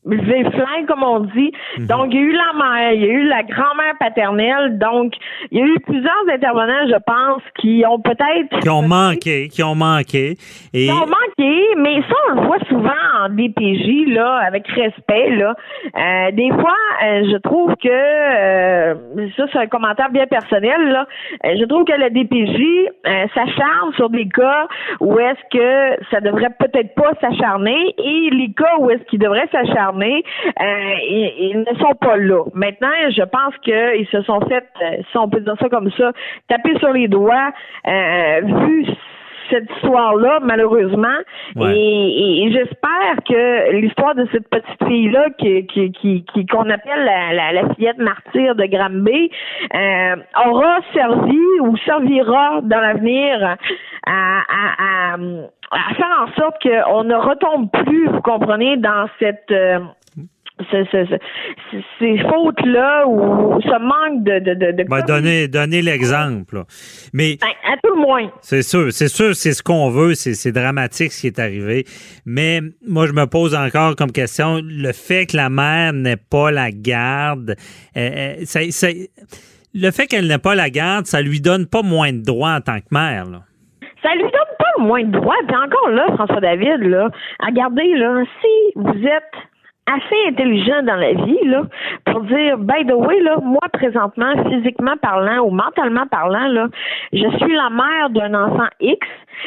[0.06, 1.52] levé le flingue, comme on dit.
[1.78, 1.86] Mhm.
[1.86, 4.78] Donc, il y a eu la mère, il y a eu la grand-mère paternelle.
[4.78, 5.14] Donc,
[5.50, 8.60] il y a eu plusieurs intervenants, je pense, qui ont peut-être...
[8.60, 10.36] Qui ont manqué, qui ont manqué.
[10.72, 12.90] Et Ils ont manqué, mais ça, on le voit souvent
[13.24, 15.54] en DPJ, là, avec respect, là.
[15.96, 18.94] Euh, des fois, euh, je trouve que, euh,
[19.36, 21.06] ça, c'est un commentaire bien personnel, là,
[21.44, 22.60] Euh, je trouve que la DPJ
[23.06, 24.68] euh, s'acharne sur des cas
[25.00, 29.48] où est-ce que ça devrait peut-être pas s'acharner et les cas où est-ce qu'ils devraient
[29.52, 32.44] s'acharner, euh, ils, ne sont pas là.
[32.54, 36.12] Maintenant, je pense qu'ils se sont fait, euh, si on peut dire ça comme ça,
[36.48, 37.52] taper sur les doigts,
[37.86, 38.86] euh, vu
[39.50, 41.18] cette histoire-là, malheureusement.
[41.56, 41.74] Ouais.
[41.76, 47.04] Et, et j'espère que l'histoire de cette petite fille-là, qui, qui, qui, qui- qu'on appelle
[47.04, 49.30] la, la, la fillette martyre de Granby,
[49.74, 50.16] euh,
[50.48, 53.56] aura servi ou servira dans l'avenir
[54.06, 59.50] à, à, à, à faire en sorte qu'on ne retombe plus, vous comprenez, dans cette...
[59.50, 59.78] euh,
[60.58, 64.38] ce- ce- ce- ces fautes-là ou ce manque de...
[64.38, 66.62] de, de, de Ben, donner, donner l'exemple.
[67.12, 68.30] Mais Ben, à tout le moins.
[68.40, 71.84] c'est sûr, c'est sûr, c'est ce qu'on veut, c'est c'est dramatique ce qui est arrivé.
[72.24, 76.50] Mais moi, je me pose encore comme question le fait que la mère n'ait pas
[76.50, 77.54] la garde.
[77.96, 78.88] euh, euh, ça- ça-
[79.74, 82.60] le fait qu'elle n'ait pas la garde, ça lui donne pas moins de droits en
[82.62, 83.26] tant que mère.
[83.26, 83.42] là.
[84.02, 85.34] Ça lui donne pas moins de droits.
[85.46, 89.34] Puis encore là, François David, là, regardez, là, si vous êtes
[89.86, 91.62] assez intelligent dans la vie, là,
[92.04, 96.68] pour dire, by the way, là, moi, présentement, physiquement parlant ou mentalement parlant, là,
[97.12, 99.06] je suis la mère d'un enfant X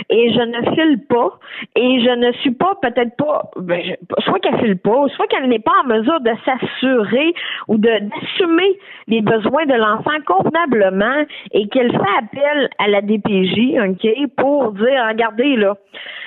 [0.10, 1.40] et je ne file pas
[1.76, 3.82] et je ne suis pas, peut-être pas, ben,
[4.20, 7.34] soit qu'elle file pas, soit qu'elle n'est pas en mesure de s'assurer
[7.68, 8.78] ou de d'assumer
[9.08, 15.06] les besoins de l'enfant convenablement et qu'elle fait appel à la DPJ, OK, pour dire,
[15.10, 15.76] regardez, là,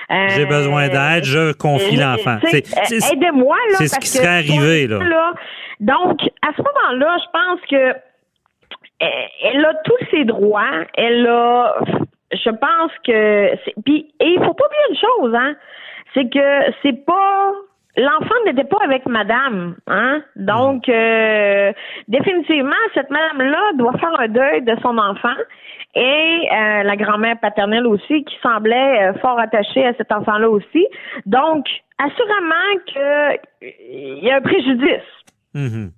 [0.09, 2.37] J'ai besoin d'aide, je confie euh, l'enfant.
[2.43, 3.77] euh, Aidez-moi, là.
[3.77, 4.99] c'est ce qui serait arrivé, là.
[5.79, 9.05] Donc, à ce moment-là, je pense que euh,
[9.43, 10.85] elle a tous ses droits.
[10.95, 11.75] Elle a,
[12.31, 15.55] je pense que, puis et il faut pas oublier une chose, hein,
[16.13, 17.53] c'est que c'est pas
[17.95, 20.23] L'enfant n'était pas avec madame, hein?
[20.35, 21.71] Donc, euh,
[22.07, 25.35] définitivement, cette madame-là doit faire un deuil de son enfant
[25.95, 30.87] et euh, la grand-mère paternelle aussi, qui semblait euh, fort attachée à cet enfant-là aussi.
[31.25, 31.65] Donc,
[31.97, 35.09] assurément que il y a un préjudice.
[35.53, 35.91] Mhm.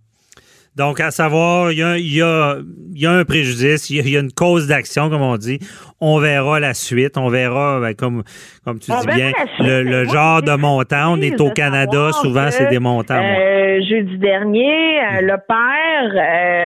[0.75, 2.57] Donc, à savoir, il y a, il y a-
[2.93, 5.21] il y a un préjudice, il y a, il y a une cause d'action, comme
[5.21, 5.59] on dit.
[6.01, 8.23] On verra la suite, on verra, ben, comme,
[8.65, 11.13] comme tu On dis bien, le, genre de montant.
[11.13, 13.15] On est au Canada, souvent, c'est des montants.
[13.23, 16.65] euh, jeudi dernier, le père,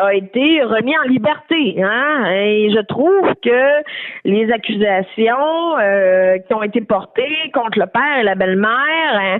[0.00, 1.82] A été remis en liberté.
[1.82, 2.30] Hein?
[2.32, 3.82] Et je trouve que
[4.24, 9.38] les accusations euh, qui ont été portées contre le père et la belle-mère, hein,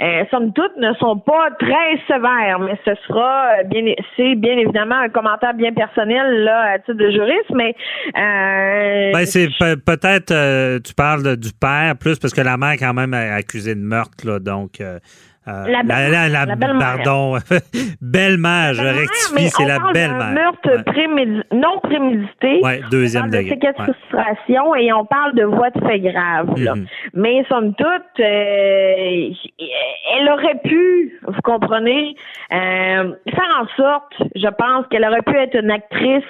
[0.00, 2.58] euh, somme toute, ne sont pas très sévères.
[2.60, 6.94] Mais ce sera euh, bien, c'est bien évidemment un commentaire bien personnel là à titre
[6.94, 7.74] de juriste, mais
[8.16, 12.74] euh, Ben, c'est pe- peut-être, euh, tu parles du père plus parce que la mère,
[12.78, 14.38] quand même, est accusée de meurtre, là.
[14.38, 14.80] Donc,
[15.46, 16.78] euh, La la belle-mère.
[16.78, 17.36] pardon,
[18.00, 20.32] belle-mère, je rectifie, c'est la belle-mère.
[20.32, 20.82] meurtre Ouais.
[20.82, 22.60] prémédi- non prémédité.
[22.62, 23.56] Ouais, deuxième on parle degré.
[23.56, 26.54] de séquestration et on parle de voie de fait grave.
[26.58, 26.74] là.
[26.74, 26.86] Mhm.
[27.14, 29.28] Mais somme toute, euh,
[30.16, 32.16] elle aurait pu, vous comprenez,
[32.52, 36.24] euh, faire en sorte, je pense, qu'elle aurait pu être une actrice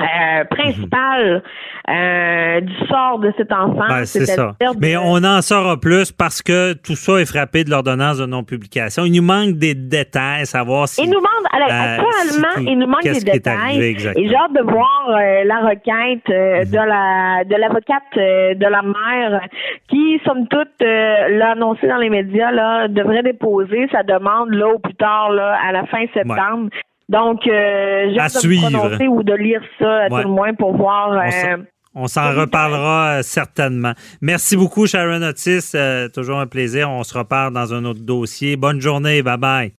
[0.00, 1.42] euh, principale
[1.90, 3.86] euh, du sort de cet enfant.
[3.88, 4.54] Ben, c'est ça.
[4.60, 8.26] de- Mais on en saura plus parce que tout ça est frappé de l'ordonnance de
[8.26, 9.04] non-publication.
[9.04, 11.02] Il nous manque des détails, savoir si.
[11.02, 13.80] Il nous manque, alors, Euh, actuellement, si il nous manque des détails.
[13.82, 13.96] et
[14.28, 18.82] j'ai hâte de voir euh, la requête euh, de la de l'avocate euh, de la
[18.82, 19.40] mère
[19.88, 24.68] qui, somme toute, euh, l'a annoncé dans les médias, là, devrait déposer sa demande là
[24.68, 26.68] au plus tard là, à la fin septembre.
[27.08, 28.70] Donc, euh, j'ai À hâte de me suivre.
[28.78, 30.22] prononcer ou de lire ça à Ouais.
[30.22, 31.10] tout le moins pour voir.
[31.10, 31.62] On euh, s'en-
[31.94, 33.94] On s'en reparlera euh, certainement.
[34.20, 35.70] Merci beaucoup, Sharon Otis.
[35.74, 36.90] Euh, toujours un plaisir.
[36.90, 38.56] On se reparle dans un autre dossier.
[38.56, 39.22] Bonne journée.
[39.22, 39.72] Bye bye.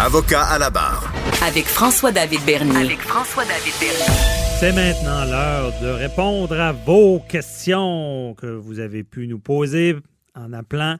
[0.00, 1.10] Avocat à la barre.
[1.46, 2.76] Avec François-David Bernier.
[2.84, 4.14] Avec François-David Bernier.
[4.60, 9.96] C'est maintenant l'heure de répondre à vos questions que vous avez pu nous poser
[10.36, 10.96] en appelant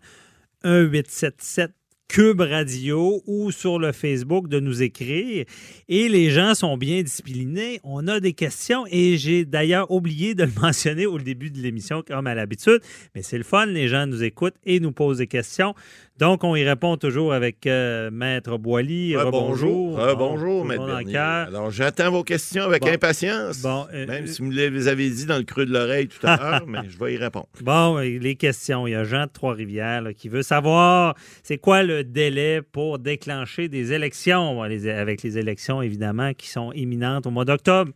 [0.64, 1.70] 1877
[2.08, 5.44] Cube Radio ou sur le Facebook de nous écrire.
[5.88, 7.80] Et les gens sont bien disciplinés.
[7.82, 12.02] On a des questions et j'ai d'ailleurs oublié de le mentionner au début de l'émission
[12.06, 12.80] comme à l'habitude.
[13.14, 15.74] Mais c'est le fun, les gens nous écoutent et nous posent des questions.
[16.20, 19.14] Donc, on y répond toujours avec euh, Maître Boily.
[19.32, 19.98] bonjour.
[19.98, 20.16] Rebonjour.
[20.16, 21.16] bonjour, Maître Bernier.
[21.16, 22.88] Alors, j'attends vos questions avec Bon.
[22.92, 23.60] impatience.
[23.62, 26.24] Bon, euh, Même si vous me les avez dit dans le creux de l'oreille tout
[26.24, 27.48] à l'heure, mais je vais y répondre.
[27.62, 28.86] Bon, euh, les questions.
[28.86, 33.68] Il y a Jean de Trois-Rivières qui veut savoir c'est quoi le délai pour déclencher
[33.68, 37.90] des élections, avec les élections évidemment qui sont imminentes au mois d'octobre.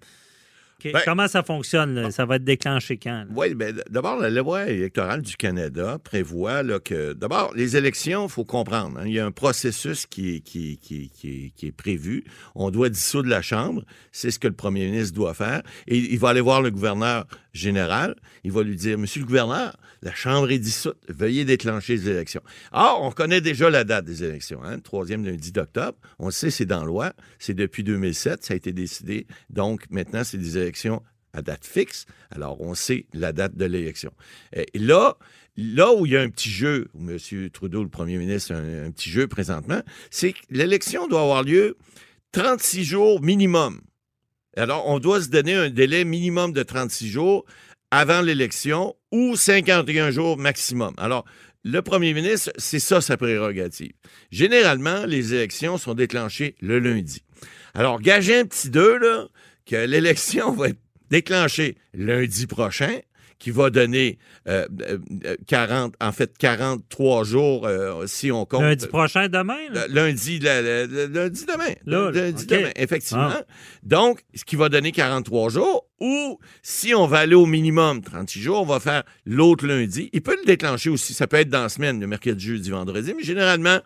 [0.85, 1.95] Ben- Comment ça fonctionne?
[1.95, 2.11] là?
[2.13, 3.25] Ça va être déclenché quand?
[3.35, 8.27] Oui, ben, d- d'abord, la loi électorale du Canada prévoit là, que, d'abord, les élections,
[8.27, 10.79] il faut comprendre, hein, il y a un processus qui qui
[11.63, 12.25] est prévu.
[12.55, 16.19] On doit dissoudre la Chambre, c'est ce que le premier ministre doit faire, et il
[16.19, 17.27] va aller voir le gouverneur
[17.59, 22.09] général, il va lui dire, Monsieur le gouverneur, la Chambre est dissoute, veuillez déclencher les
[22.09, 22.43] élections.
[22.73, 25.99] Or, on connaît déjà la date des élections, hein, le troisième lundi d'octobre.
[26.19, 29.27] On le sait, c'est dans loi, c'est depuis 2007, ça a été décidé.
[29.51, 31.03] Donc, maintenant, c'est des élections
[31.33, 32.07] à date fixe.
[32.31, 34.13] Alors, on sait la date de l'élection.
[34.53, 35.17] Et là,
[35.57, 37.19] là où il y a un petit jeu, où M.
[37.51, 41.43] Trudeau, le premier ministre, a un, un petit jeu présentement, c'est que l'élection doit avoir
[41.43, 41.77] lieu
[42.33, 43.81] 36 jours minimum.
[44.59, 47.45] Alors, on doit se donner un délai minimum de 36 jours
[47.91, 50.95] avant l'élection ou 51 jours maximum.
[50.99, 51.25] Alors,
[51.65, 53.93] le premier ministre, c'est ça sa prérogative.
[54.31, 57.23] Généralement, les élections sont déclenchées le lundi.
[57.75, 59.29] Alors, gagez un petit deux, là,
[59.65, 62.99] que l'élection va être déclenchée lundi prochain
[63.39, 64.19] qui va donner
[64.49, 68.63] euh, euh, 40, en fait 43 jours euh, si on compte.
[68.63, 69.59] Lundi prochain, demain?
[69.71, 69.87] là?
[69.89, 71.75] Lundi, la- la- la- lundi demain.
[71.87, 73.31] Là, lundi demain, effectivement.
[73.33, 73.43] Ah.
[73.85, 78.41] Donc, ce qui va donner 43 jours, ou si on va aller au minimum 36
[78.41, 80.11] jours, on va faire l'autre lundi.
[80.13, 81.13] Il peut le déclencher aussi.
[81.15, 83.81] Ça peut être dans la semaine, le mercredi, jeudi, vendredi, mais généralement,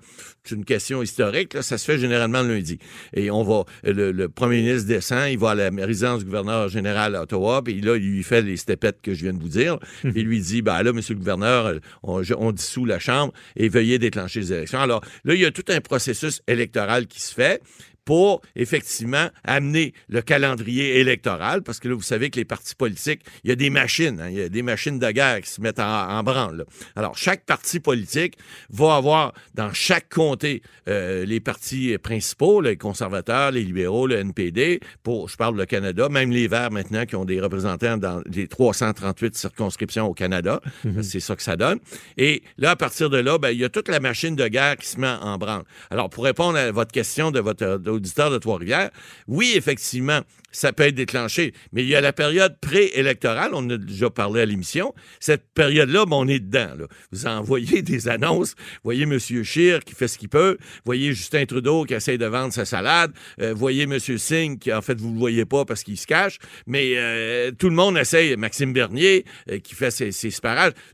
[0.44, 2.78] c'est une question historique, là, ça se fait généralement le lundi.
[3.14, 6.68] Et on va, le, le premier ministre descend, il va à la résidence du gouverneur
[6.68, 9.48] général à Ottawa, puis là, il lui fait les stepettes que je viens de vous
[9.48, 9.78] dire.
[10.00, 13.68] Puis il lui dit, ben là, monsieur le gouverneur, on, on dissout la Chambre et
[13.68, 14.80] veuillez déclencher les élections.
[14.80, 17.62] Alors là, il y a tout un processus électoral qui se fait
[18.04, 23.22] pour effectivement amener le calendrier électoral, parce que là, vous savez que les partis politiques,
[23.44, 25.60] il y a des machines, hein, il y a des machines de guerre qui se
[25.60, 26.58] mettent en, en branle.
[26.58, 26.64] là.
[26.96, 28.36] Alors, chaque parti politique
[28.70, 34.80] va avoir dans chaque comté euh, les partis principaux, les conservateurs, les libéraux, le NPD,
[35.02, 38.48] pour, je parle le Canada, même les Verts maintenant qui ont des représentants dans les
[38.48, 40.60] 338 circonscriptions au Canada,
[41.02, 41.78] c'est ça que ça donne.
[42.16, 44.76] Et là, à partir de là, ben, il y a toute la machine de guerre
[44.76, 45.62] qui se met en branle.
[45.90, 48.90] Alors, pour répondre à votre question de votre auditeur de Trois-Rivières,
[49.28, 50.20] oui, effectivement,
[50.52, 54.42] ça peut être déclenché, mais il y a la période préélectorale, on a déjà parlé
[54.42, 54.94] à l'émission.
[55.20, 56.68] Cette période-là, ben, on est dedans.
[57.10, 59.18] Vous envoyez des annonces, voyez M.
[59.18, 63.12] Scheer qui fait ce qu'il peut, voyez Justin Trudeau qui essaie de vendre sa salade,
[63.40, 63.98] euh, voyez M.
[63.98, 67.68] Singh qui, en fait, vous le voyez pas parce qu'il se cache, mais euh, tout
[67.68, 70.30] le monde essaie, Maxime Bernier euh, qui fait ses, ses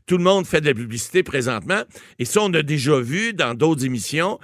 [0.05, 1.81] tout le monde fait de la publicité présentement,
[2.19, 4.39] et ça, on a déjà vu dans d'autres émissions,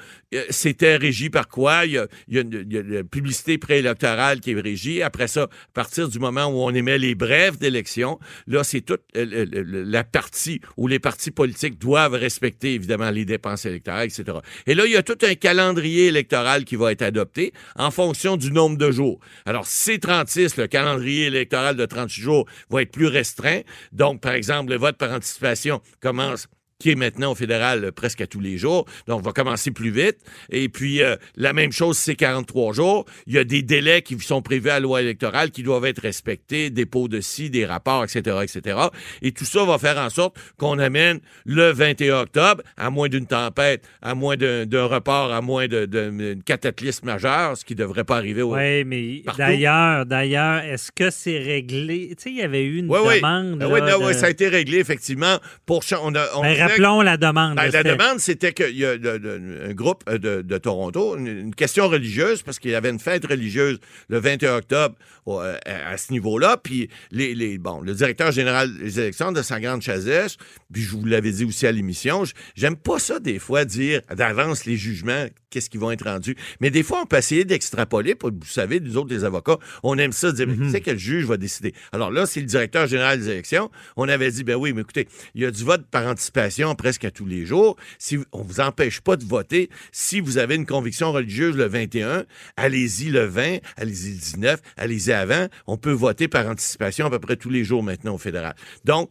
[0.50, 1.86] c'était régi par quoi?
[1.86, 4.60] Il y a, il y a une- il y a la publicité préélectorale qui est
[4.60, 5.02] régie.
[5.06, 9.02] Après ça, à partir du moment où on émet les brèves d'élection, là, c'est toute
[9.16, 14.40] euh, la partie où les partis politiques doivent respecter, évidemment, les dépenses électorales, etc.
[14.68, 18.38] Et là, il y a tout un calendrier électoral qui va être adopté en fonction
[18.38, 19.20] du nombre de jours.
[19.46, 23.62] Alors, C36, le calendrier électoral de 36 jours, va être plus restreint.
[23.92, 26.48] Donc, par exemple, le vote par anticipation commence
[26.80, 28.86] qui est maintenant au fédéral euh, presque à tous les jours.
[29.08, 30.18] Donc, va commencer plus vite.
[30.50, 33.06] Et puis, euh, la même chose, c'est 43 jours.
[33.28, 36.00] Il y a des délais qui sont prévus à la loi électorale qui doivent être
[36.02, 38.78] respectés, dépôt de ci, des rapports, etc., etc.
[39.22, 43.26] Et tout ça va faire en sorte qu'on amène le 21 octobre, à moins d'une
[43.28, 48.04] tempête, à moins d'un d'un report, à moins d'une cataclysme majeur, ce qui ne devrait
[48.04, 48.56] pas arriver au...
[48.56, 52.10] Oui, mais d'ailleurs, d'ailleurs, est-ce que c'est réglé?
[52.18, 53.16] Tu sais, il y avait eu une Oui, oui.
[53.18, 53.60] demande.
[53.62, 55.38] Ah oui, là, non, de- oui, ça a été réglé, effectivement.
[55.66, 57.56] Pour on a, on Ben, rappelons la demande.
[57.56, 61.28] Ben, la c'était- demande, c'était qu'il y a un groupe euh, de, de Toronto, une,
[61.28, 64.96] une question religieuse, parce qu'il y avait une fête religieuse le 21 octobre
[65.26, 66.58] au- euh, à, à ce niveau-là.
[66.58, 70.38] Puis, les, les- bon, le directeur général des élections de sa grande chasesse,
[70.72, 72.24] puis je vous l'avais dit aussi à l'émission,
[72.56, 76.36] j'aime pas ça des fois dire d'avance les jugements, qu'est-ce qui vont être rendus.
[76.60, 78.16] Mais des fois, on peut essayer d'extrapoler.
[78.22, 80.98] Vous savez, nous autres, les avocats, on aime ça dire, mais qui c'est que le
[80.98, 81.74] juge va décider?
[81.92, 83.70] Alors là, c'est le directeur général des élections.
[83.96, 86.36] On avait dit, ben oui, mais écoutez, il y a du vote par anticipation
[86.76, 87.76] presque à tous les jours.
[88.00, 92.26] Si on vous empêche pas de voter, si vous avez une conviction religieuse le 21,
[92.56, 95.48] allez-y le 20, allez-y le 19, allez-y avant.
[95.68, 98.56] On peut voter par anticipation à peu près tous les jours maintenant au fédéral.
[98.86, 99.10] Donc,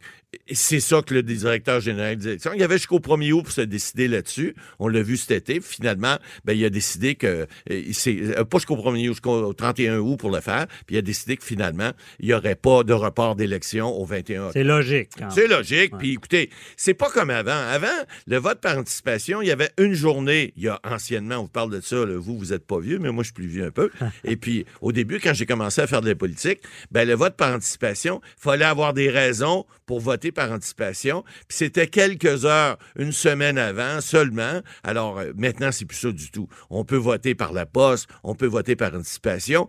[0.51, 2.51] c'est ça que le directeur général des élections.
[2.53, 4.55] Il y avait jusqu'au 1er août pour se décider là-dessus.
[4.79, 5.61] On l'a vu cet été.
[5.61, 9.99] Finalement, ben, il a décidé que euh, c'est euh, pas jusqu'au 1er août, jusqu'au 31
[9.99, 10.67] août pour le faire.
[10.85, 14.47] Puis il a décidé que finalement, il n'y aurait pas de report d'élection au 21
[14.47, 14.51] octobre.
[14.53, 15.09] C'est logique.
[15.29, 15.93] C'est logique.
[15.97, 17.51] Puis écoutez, c'est pas comme avant.
[17.51, 17.87] Avant,
[18.27, 20.53] le vote par anticipation, il y avait une journée.
[20.57, 22.99] Il y a anciennement, on vous parle de ça, là, vous, vous êtes pas vieux,
[22.99, 23.89] mais moi, je suis plus vieux un peu.
[24.23, 26.61] Et puis, au début, quand j'ai commencé à faire de la politique,
[26.91, 31.23] ben, le vote par anticipation, il fallait avoir des raisons pour voter par anticipation.
[31.47, 34.61] Puis c'était quelques heures, une semaine avant seulement.
[34.83, 36.47] Alors euh, maintenant, c'est plus ça du tout.
[36.69, 39.67] On peut voter par la poste, on peut voter par anticipation.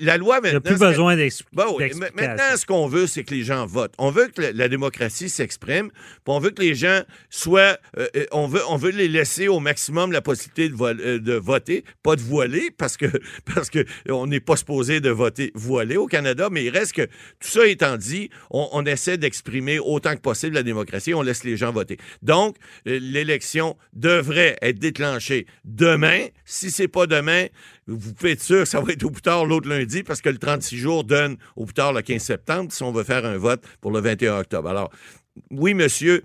[0.00, 0.70] La loi Il n'y a maintenant.
[0.70, 1.14] plus besoin
[1.52, 2.14] Bon, oui, d'explication.
[2.16, 3.94] ma- maintenant, ce qu'on veut, c'est que les gens votent.
[3.98, 7.78] On veut que la, la démocratie s'exprime, puis on veut que les gens soient...
[7.98, 11.18] euh, euh, on, veut, on veut les laisser au maximum la possibilité de, vo- euh,
[11.18, 13.06] de voter, pas de voiler, parce que
[13.54, 17.02] parce que on n'est pas supposé de voter voilé au Canada, mais il reste que,
[17.02, 21.44] tout ça étant dit, on, on essaie d'exprimer autant que possible la démocratie, on laisse
[21.44, 21.98] les gens voter.
[22.22, 22.56] Donc,
[22.86, 26.26] euh, l'élection devrait être déclenchée demain.
[26.44, 27.46] Si c'est pas demain,
[27.86, 30.28] vous pouvez être sûr que ça va être au plus tard l'autre lundi parce que
[30.28, 33.38] le 36 jours donne au plus tard le 15 septembre si on veut faire un
[33.38, 34.68] vote pour le 21 octobre.
[34.68, 34.90] Alors,
[35.50, 36.22] oui, monsieur,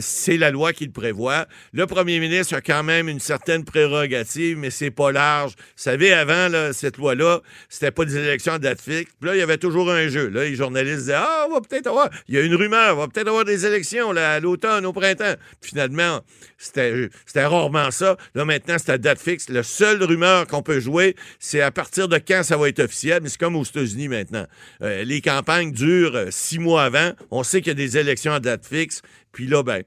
[0.00, 1.46] c'est la loi qui le prévoit.
[1.72, 5.52] Le premier ministre a quand même une certaine prérogative, mais c'est pas large.
[5.56, 9.12] Vous savez, avant, cette loi-là, c'était pas des élections à date fixe.
[9.20, 10.28] Puis là, il y avait toujours un jeu.
[10.28, 12.10] Là, les journalistes disaient Ah, on va peut-être avoir.
[12.28, 14.92] Il y a une rumeur, on va peut-être avoir des élections là, à l'automne, au
[14.92, 15.34] printemps.
[15.60, 16.20] Puis finalement,
[16.58, 18.16] c'était c'était rarement ça.
[18.34, 19.48] Là, maintenant, c'est à date fixe.
[19.48, 23.20] La seule rumeur qu'on peut jouer, c'est à partir de quand ça va être officiel.
[23.22, 24.46] Mais c'est comme aux États-Unis maintenant.
[24.82, 27.12] Euh, les campagnes durent euh, six mois avant.
[27.30, 29.02] On sait qu'il y a des élections à date fixe.
[29.32, 29.82] Puis là, ben.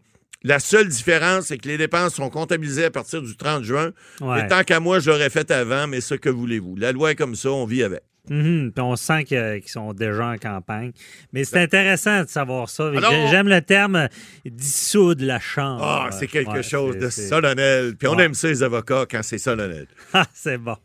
[0.46, 3.92] La seule différence, c'est que les dépenses sont comptabilisées à partir du 30 juin.
[4.20, 4.44] Ouais.
[4.44, 6.76] Et tant qu'à moi, je l'aurais fait avant, mais ce que voulez-vous?
[6.76, 8.02] La loi est comme ça, on vit avec.
[8.30, 10.92] Mhm, puis on sent qu'ils sont déjà en campagne.
[11.32, 12.92] Mais c'est intéressant de savoir ça.
[12.92, 13.00] Ben.
[13.10, 14.10] J'ai- J'aime le terme
[14.46, 15.82] dissoudre la Chambre.
[15.82, 17.96] Ah, c'est quelque Ouais, chose de solennel.
[17.98, 18.24] Puis on Ouais.
[18.26, 19.88] aime ça, les avocats, quand c'est solennel.
[20.14, 20.76] Ah, c'est bon.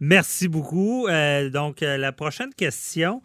[0.00, 1.06] Merci beaucoup.
[1.08, 3.22] Euh, donc, euh, la prochaine question,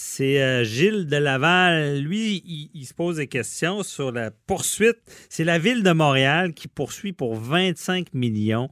[0.00, 1.98] c'est euh, Gilles de Laval.
[1.98, 4.98] Lui, il, il se pose des questions sur la poursuite.
[5.28, 8.70] C'est la ville de Montréal qui poursuit pour 25 millions.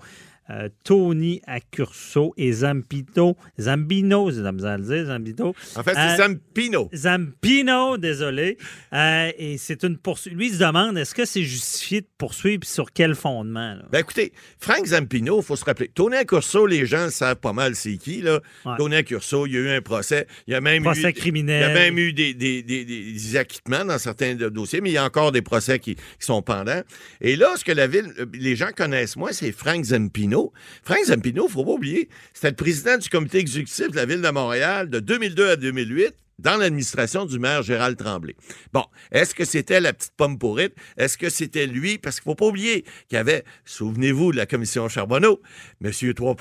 [0.51, 5.55] Euh, Tony Accurso et Zampito, Zambino, c'est à dire, Zambito.
[5.77, 6.89] En fait, c'est Euh, Zampino.
[6.95, 8.57] Zampino, désolé.
[8.93, 10.35] Euh, et c'est une poursuite.
[10.35, 13.75] Lui, il se demande est-ce que c'est justifié de poursuivre puis sur quel fondement?
[13.75, 13.83] là?
[13.91, 15.89] Ben écoutez, Frank Zampino, il faut se rappeler.
[15.95, 18.21] Tony Accurso, les gens savent pas mal c'est qui.
[18.23, 18.41] Là.
[18.65, 18.75] Ouais.
[18.79, 20.27] Tony Accurso, il y a eu un procès.
[20.47, 21.63] Il y a même Procès eu, criminel.
[21.63, 24.95] Il y a même eu des, des- des- des acquittements dans certains dossiers, mais il
[24.95, 26.83] y a encore des procès qui, qui sont pendants.
[27.21, 30.36] Et là, ce que la ville, les gens connaissent moins, c'est Frank Zampino.
[30.83, 34.23] Frank Zampino, il faut pas oublier, c'était le président du comité exécutif de la ville
[34.23, 38.35] de Montréal de 2002 à 2008 dans l'administration du maire Gérald Tremblay.
[38.73, 40.75] Bon, est-ce que c'était la petite pomme pourrite?
[40.97, 41.99] Est-ce que c'était lui?
[41.99, 45.41] Parce qu'il faut pas oublier qu'il y avait, souvenez-vous, de la commission Charbonneau,
[45.81, 46.37] Monsieur 3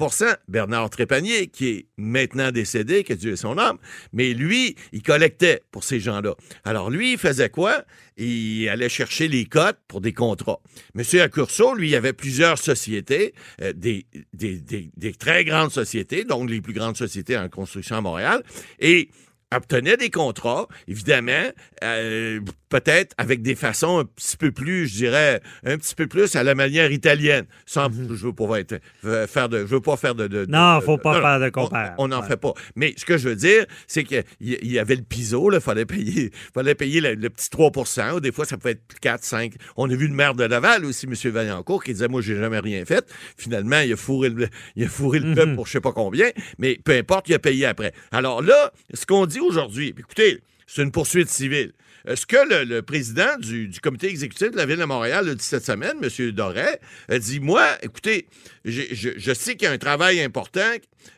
[0.47, 3.77] Bernard Trépanier, qui est maintenant décédé, que Dieu ait son âme,
[4.13, 6.35] mais lui, il collectait pour ces gens-là.
[6.63, 7.83] Alors lui, il faisait quoi?
[8.17, 10.59] Il allait chercher les cotes pour des contrats.
[10.93, 16.23] Monsieur Accurso, lui, il avait plusieurs sociétés, euh, des, des- des- des très grandes sociétés,
[16.23, 18.41] donc les plus grandes sociétés en construction à Montréal,
[18.79, 19.09] et
[19.55, 21.49] obtenait des contrats, évidemment,
[21.83, 22.39] euh,
[22.69, 26.43] peut-être avec des façons un petit peu plus, je dirais, un petit peu plus à
[26.43, 27.45] la manière italienne.
[27.65, 30.27] Sans, je veux pas être, euh, faire de, je veux pas faire de.
[30.27, 30.51] de- Mhm.
[30.51, 31.93] Non, faut pas faire de on- comparaison.
[31.99, 32.27] On n'en Ouais.
[32.27, 32.53] fait pas.
[32.75, 35.85] Mais ce que je veux dire, c'est qu'il y y avait le piso, il fallait
[35.85, 37.71] payer, fallait payer le, le petit 3
[38.15, 39.53] ou Des fois, ça peut être 4, 5.
[39.77, 41.13] On a vu le maire de Laval aussi, M.
[41.31, 43.05] Vaillancourt, qui disait Moi, j'ai jamais rien fait.
[43.37, 45.35] Finalement, il a fourré le, il a fourré le Mhm.
[45.35, 47.93] peuple pour je sais pas combien, mais peu importe, il a payé après.
[48.11, 51.73] Alors là, ce qu'on dit aujourd'hui, écoutez, c'est une poursuite civile.
[52.13, 55.65] Ce que le, président du, comité exécutif de la Ville de Montréal a dit cette
[55.65, 56.31] semaine, M.
[56.31, 56.77] Doré,
[57.09, 58.27] a dit Moi, écoutez,
[58.63, 60.71] je sais qu'il y a un travail important,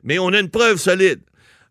[0.03, 1.20] mais on a une preuve solide.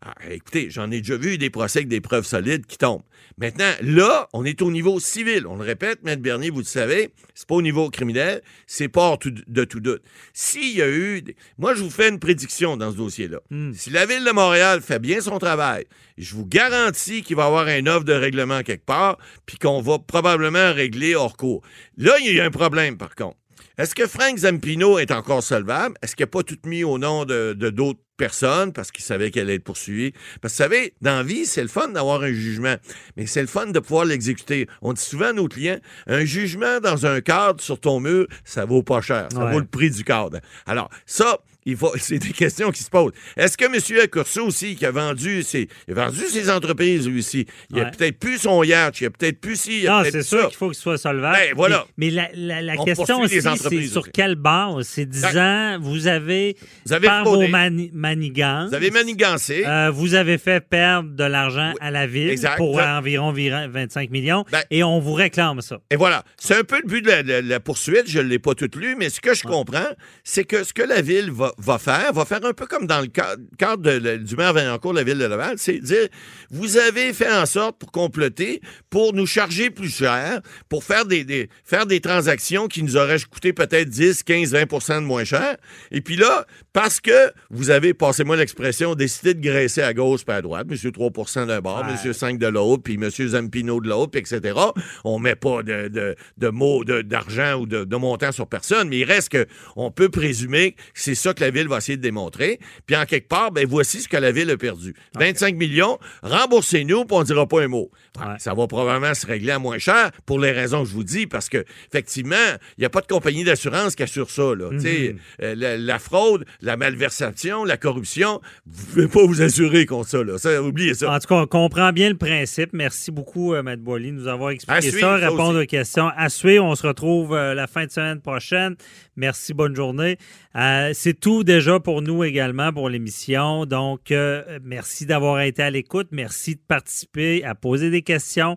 [0.09, 3.03] Ah, écoutez, j'en ai déjà vu des procès avec des preuves solides qui tombent.
[3.39, 5.49] Maintenant, là, on est au niveau civil.
[5.49, 9.19] On le répète, Maître Bernier, vous le savez, c'est pas au niveau criminel, c'est pas
[9.21, 10.03] de tout doute.
[10.33, 11.25] S'il y a eu...
[11.59, 13.41] Moi, je vous fais une prédiction dans ce dossier-là.
[13.75, 15.87] Si la Ville de Montréal fait bien son travail,
[16.19, 19.81] je vous garantis qu'il va y avoir un offre de règlement quelque part, puis qu'on
[19.81, 21.63] va probablement régler hors cours.
[21.97, 23.39] Là, il y a un problème, par contre.
[23.77, 25.97] Est-ce que Frank Zampino est encore solvable?
[26.01, 29.45] Est-ce qu'il n'a pas tout mis au nom de d'autres personnes parce qu'il savait qu'elle
[29.45, 30.13] allait être poursuivie?
[30.41, 32.77] Parce que vous savez, dans la vie, c'est le fun d'avoir un jugement,
[33.17, 34.67] mais c'est le fun de pouvoir l'exécuter.
[34.83, 38.65] On dit souvent à nos clients, un jugement dans un cadre sur ton mur, ça
[38.65, 39.29] vaut pas cher.
[39.33, 39.53] Ça Ouais.
[39.53, 40.41] vaut le prix du cadre.
[40.67, 43.13] Alors, ça, il faut, c'est des questions qui se posent.
[43.37, 44.01] Est-ce que M.
[44.03, 47.85] Accurso aussi, qui a vendu ses, il a vendu ses entreprises, lui aussi, il a
[47.85, 47.91] Ouais.
[47.91, 50.49] peut-être plus son yacht, il a peut-être plus ci, il a Non, peut-être c'est sûr
[50.49, 51.37] qu'il faut qu'il soit solvable.
[51.37, 51.85] Ben, voilà.
[51.99, 54.87] Mais, mais la, la- la On question aussi, c'est sur quelle base?
[54.89, 56.57] C'est disant, vous avez,
[56.87, 57.47] Vous avez par fraudé.
[57.47, 59.65] vos mani- manigances, Vous avez manigancé.
[59.67, 62.57] euh, vous avez fait perdre de l'argent Oui, à la ville exact.
[62.57, 65.79] pour Ça- environ, environ 25 millions Ben- et on vous réclame ça.
[65.91, 66.23] Et voilà.
[66.39, 68.05] C'est un peu le but de la, la- la poursuite.
[68.07, 69.89] Je ne l'ai pas toute lu, mais ce que je comprends,
[70.25, 73.01] c'est que ce que la Ville va, va faire, va faire un peu comme dans
[73.01, 76.09] le cadre, cadre de- de- du maire Vaillancourt de la ville de Laval, c'est dire,
[76.51, 81.25] vous avez fait en sorte pour comploter, pour nous charger plus cher, pour faire des,
[81.25, 85.57] des- faire des transactions qui nous auraient coûté peut-être 10, 15, 20 de moins cher.
[85.91, 90.35] Et puis là, parce que vous avez, passez-moi l'expression, décidé de graisser à gauche puis
[90.37, 91.93] à droite, monsieur 3% d'un bord, Ouais.
[91.93, 94.59] monsieur 5 de l'autre, puis monsieur Zampino de l'autre, puis etc.
[95.05, 98.89] On met pas de, de, de mots de- d'argent ou de, de montant sur personne,
[98.89, 101.97] mais il reste que on peut présumer que c'est ça que la ville va essayer
[101.97, 102.59] de démontrer.
[102.87, 104.95] Puis en quelque part, ben voici ce que la ville a perdu.
[105.15, 107.91] 25 millions, remboursez-nous, puis on dira pas un mot.
[108.19, 108.35] Ouais.
[108.39, 111.27] Ça va probablement se régler à moins cher pour les raisons que je vous dis,
[111.27, 112.37] parce que effectivement,
[112.79, 114.55] il n'y a pas de compagnie d'assurance qui assure ça.
[114.55, 114.71] Là.
[114.79, 119.87] Sais, euh, La, la fraude, la malversation, la corruption, vous ne pouvez pas vous assurer
[119.87, 120.23] contre ça.
[120.25, 120.39] Là.
[120.39, 121.13] ça oubliez ça.
[121.13, 122.71] En tout cas, on comprend bien le principe.
[122.73, 125.65] Merci beaucoup, euh, Matt Boily, de nous avoir expliqué suivre, ça, ça répondre aussi.
[125.65, 126.11] aux questions.
[126.17, 128.77] À suivre, on se retrouve euh, la fin de semaine prochaine.
[129.17, 130.17] Merci, bonne journée.
[130.57, 133.67] Euh, C'est tout déjà pour nous également pour l'émission.
[133.67, 136.09] Donc, euh, merci d'avoir été à l'écoute.
[136.11, 138.57] Merci de participer, à poser des questions.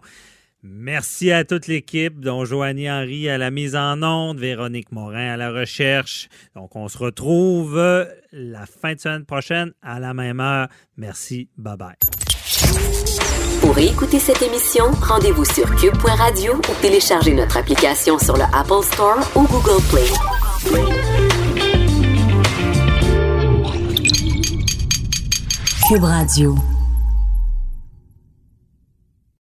[0.62, 5.38] Merci à toute l'équipe, dont Joanie Henry à la mise en onde, Véronique Morin à
[5.38, 6.28] la recherche.
[6.54, 10.68] Donc, on se retrouve euh, la fin de semaine prochaine à la même heure.
[10.98, 11.48] Merci.
[11.58, 11.96] Bye bye.
[13.62, 19.20] Pour écouter cette émission, rendez-vous sur cube.radio ou téléchargez notre application sur le Apple Store
[19.36, 20.39] ou Google Play.
[25.90, 26.79] Cube Radio.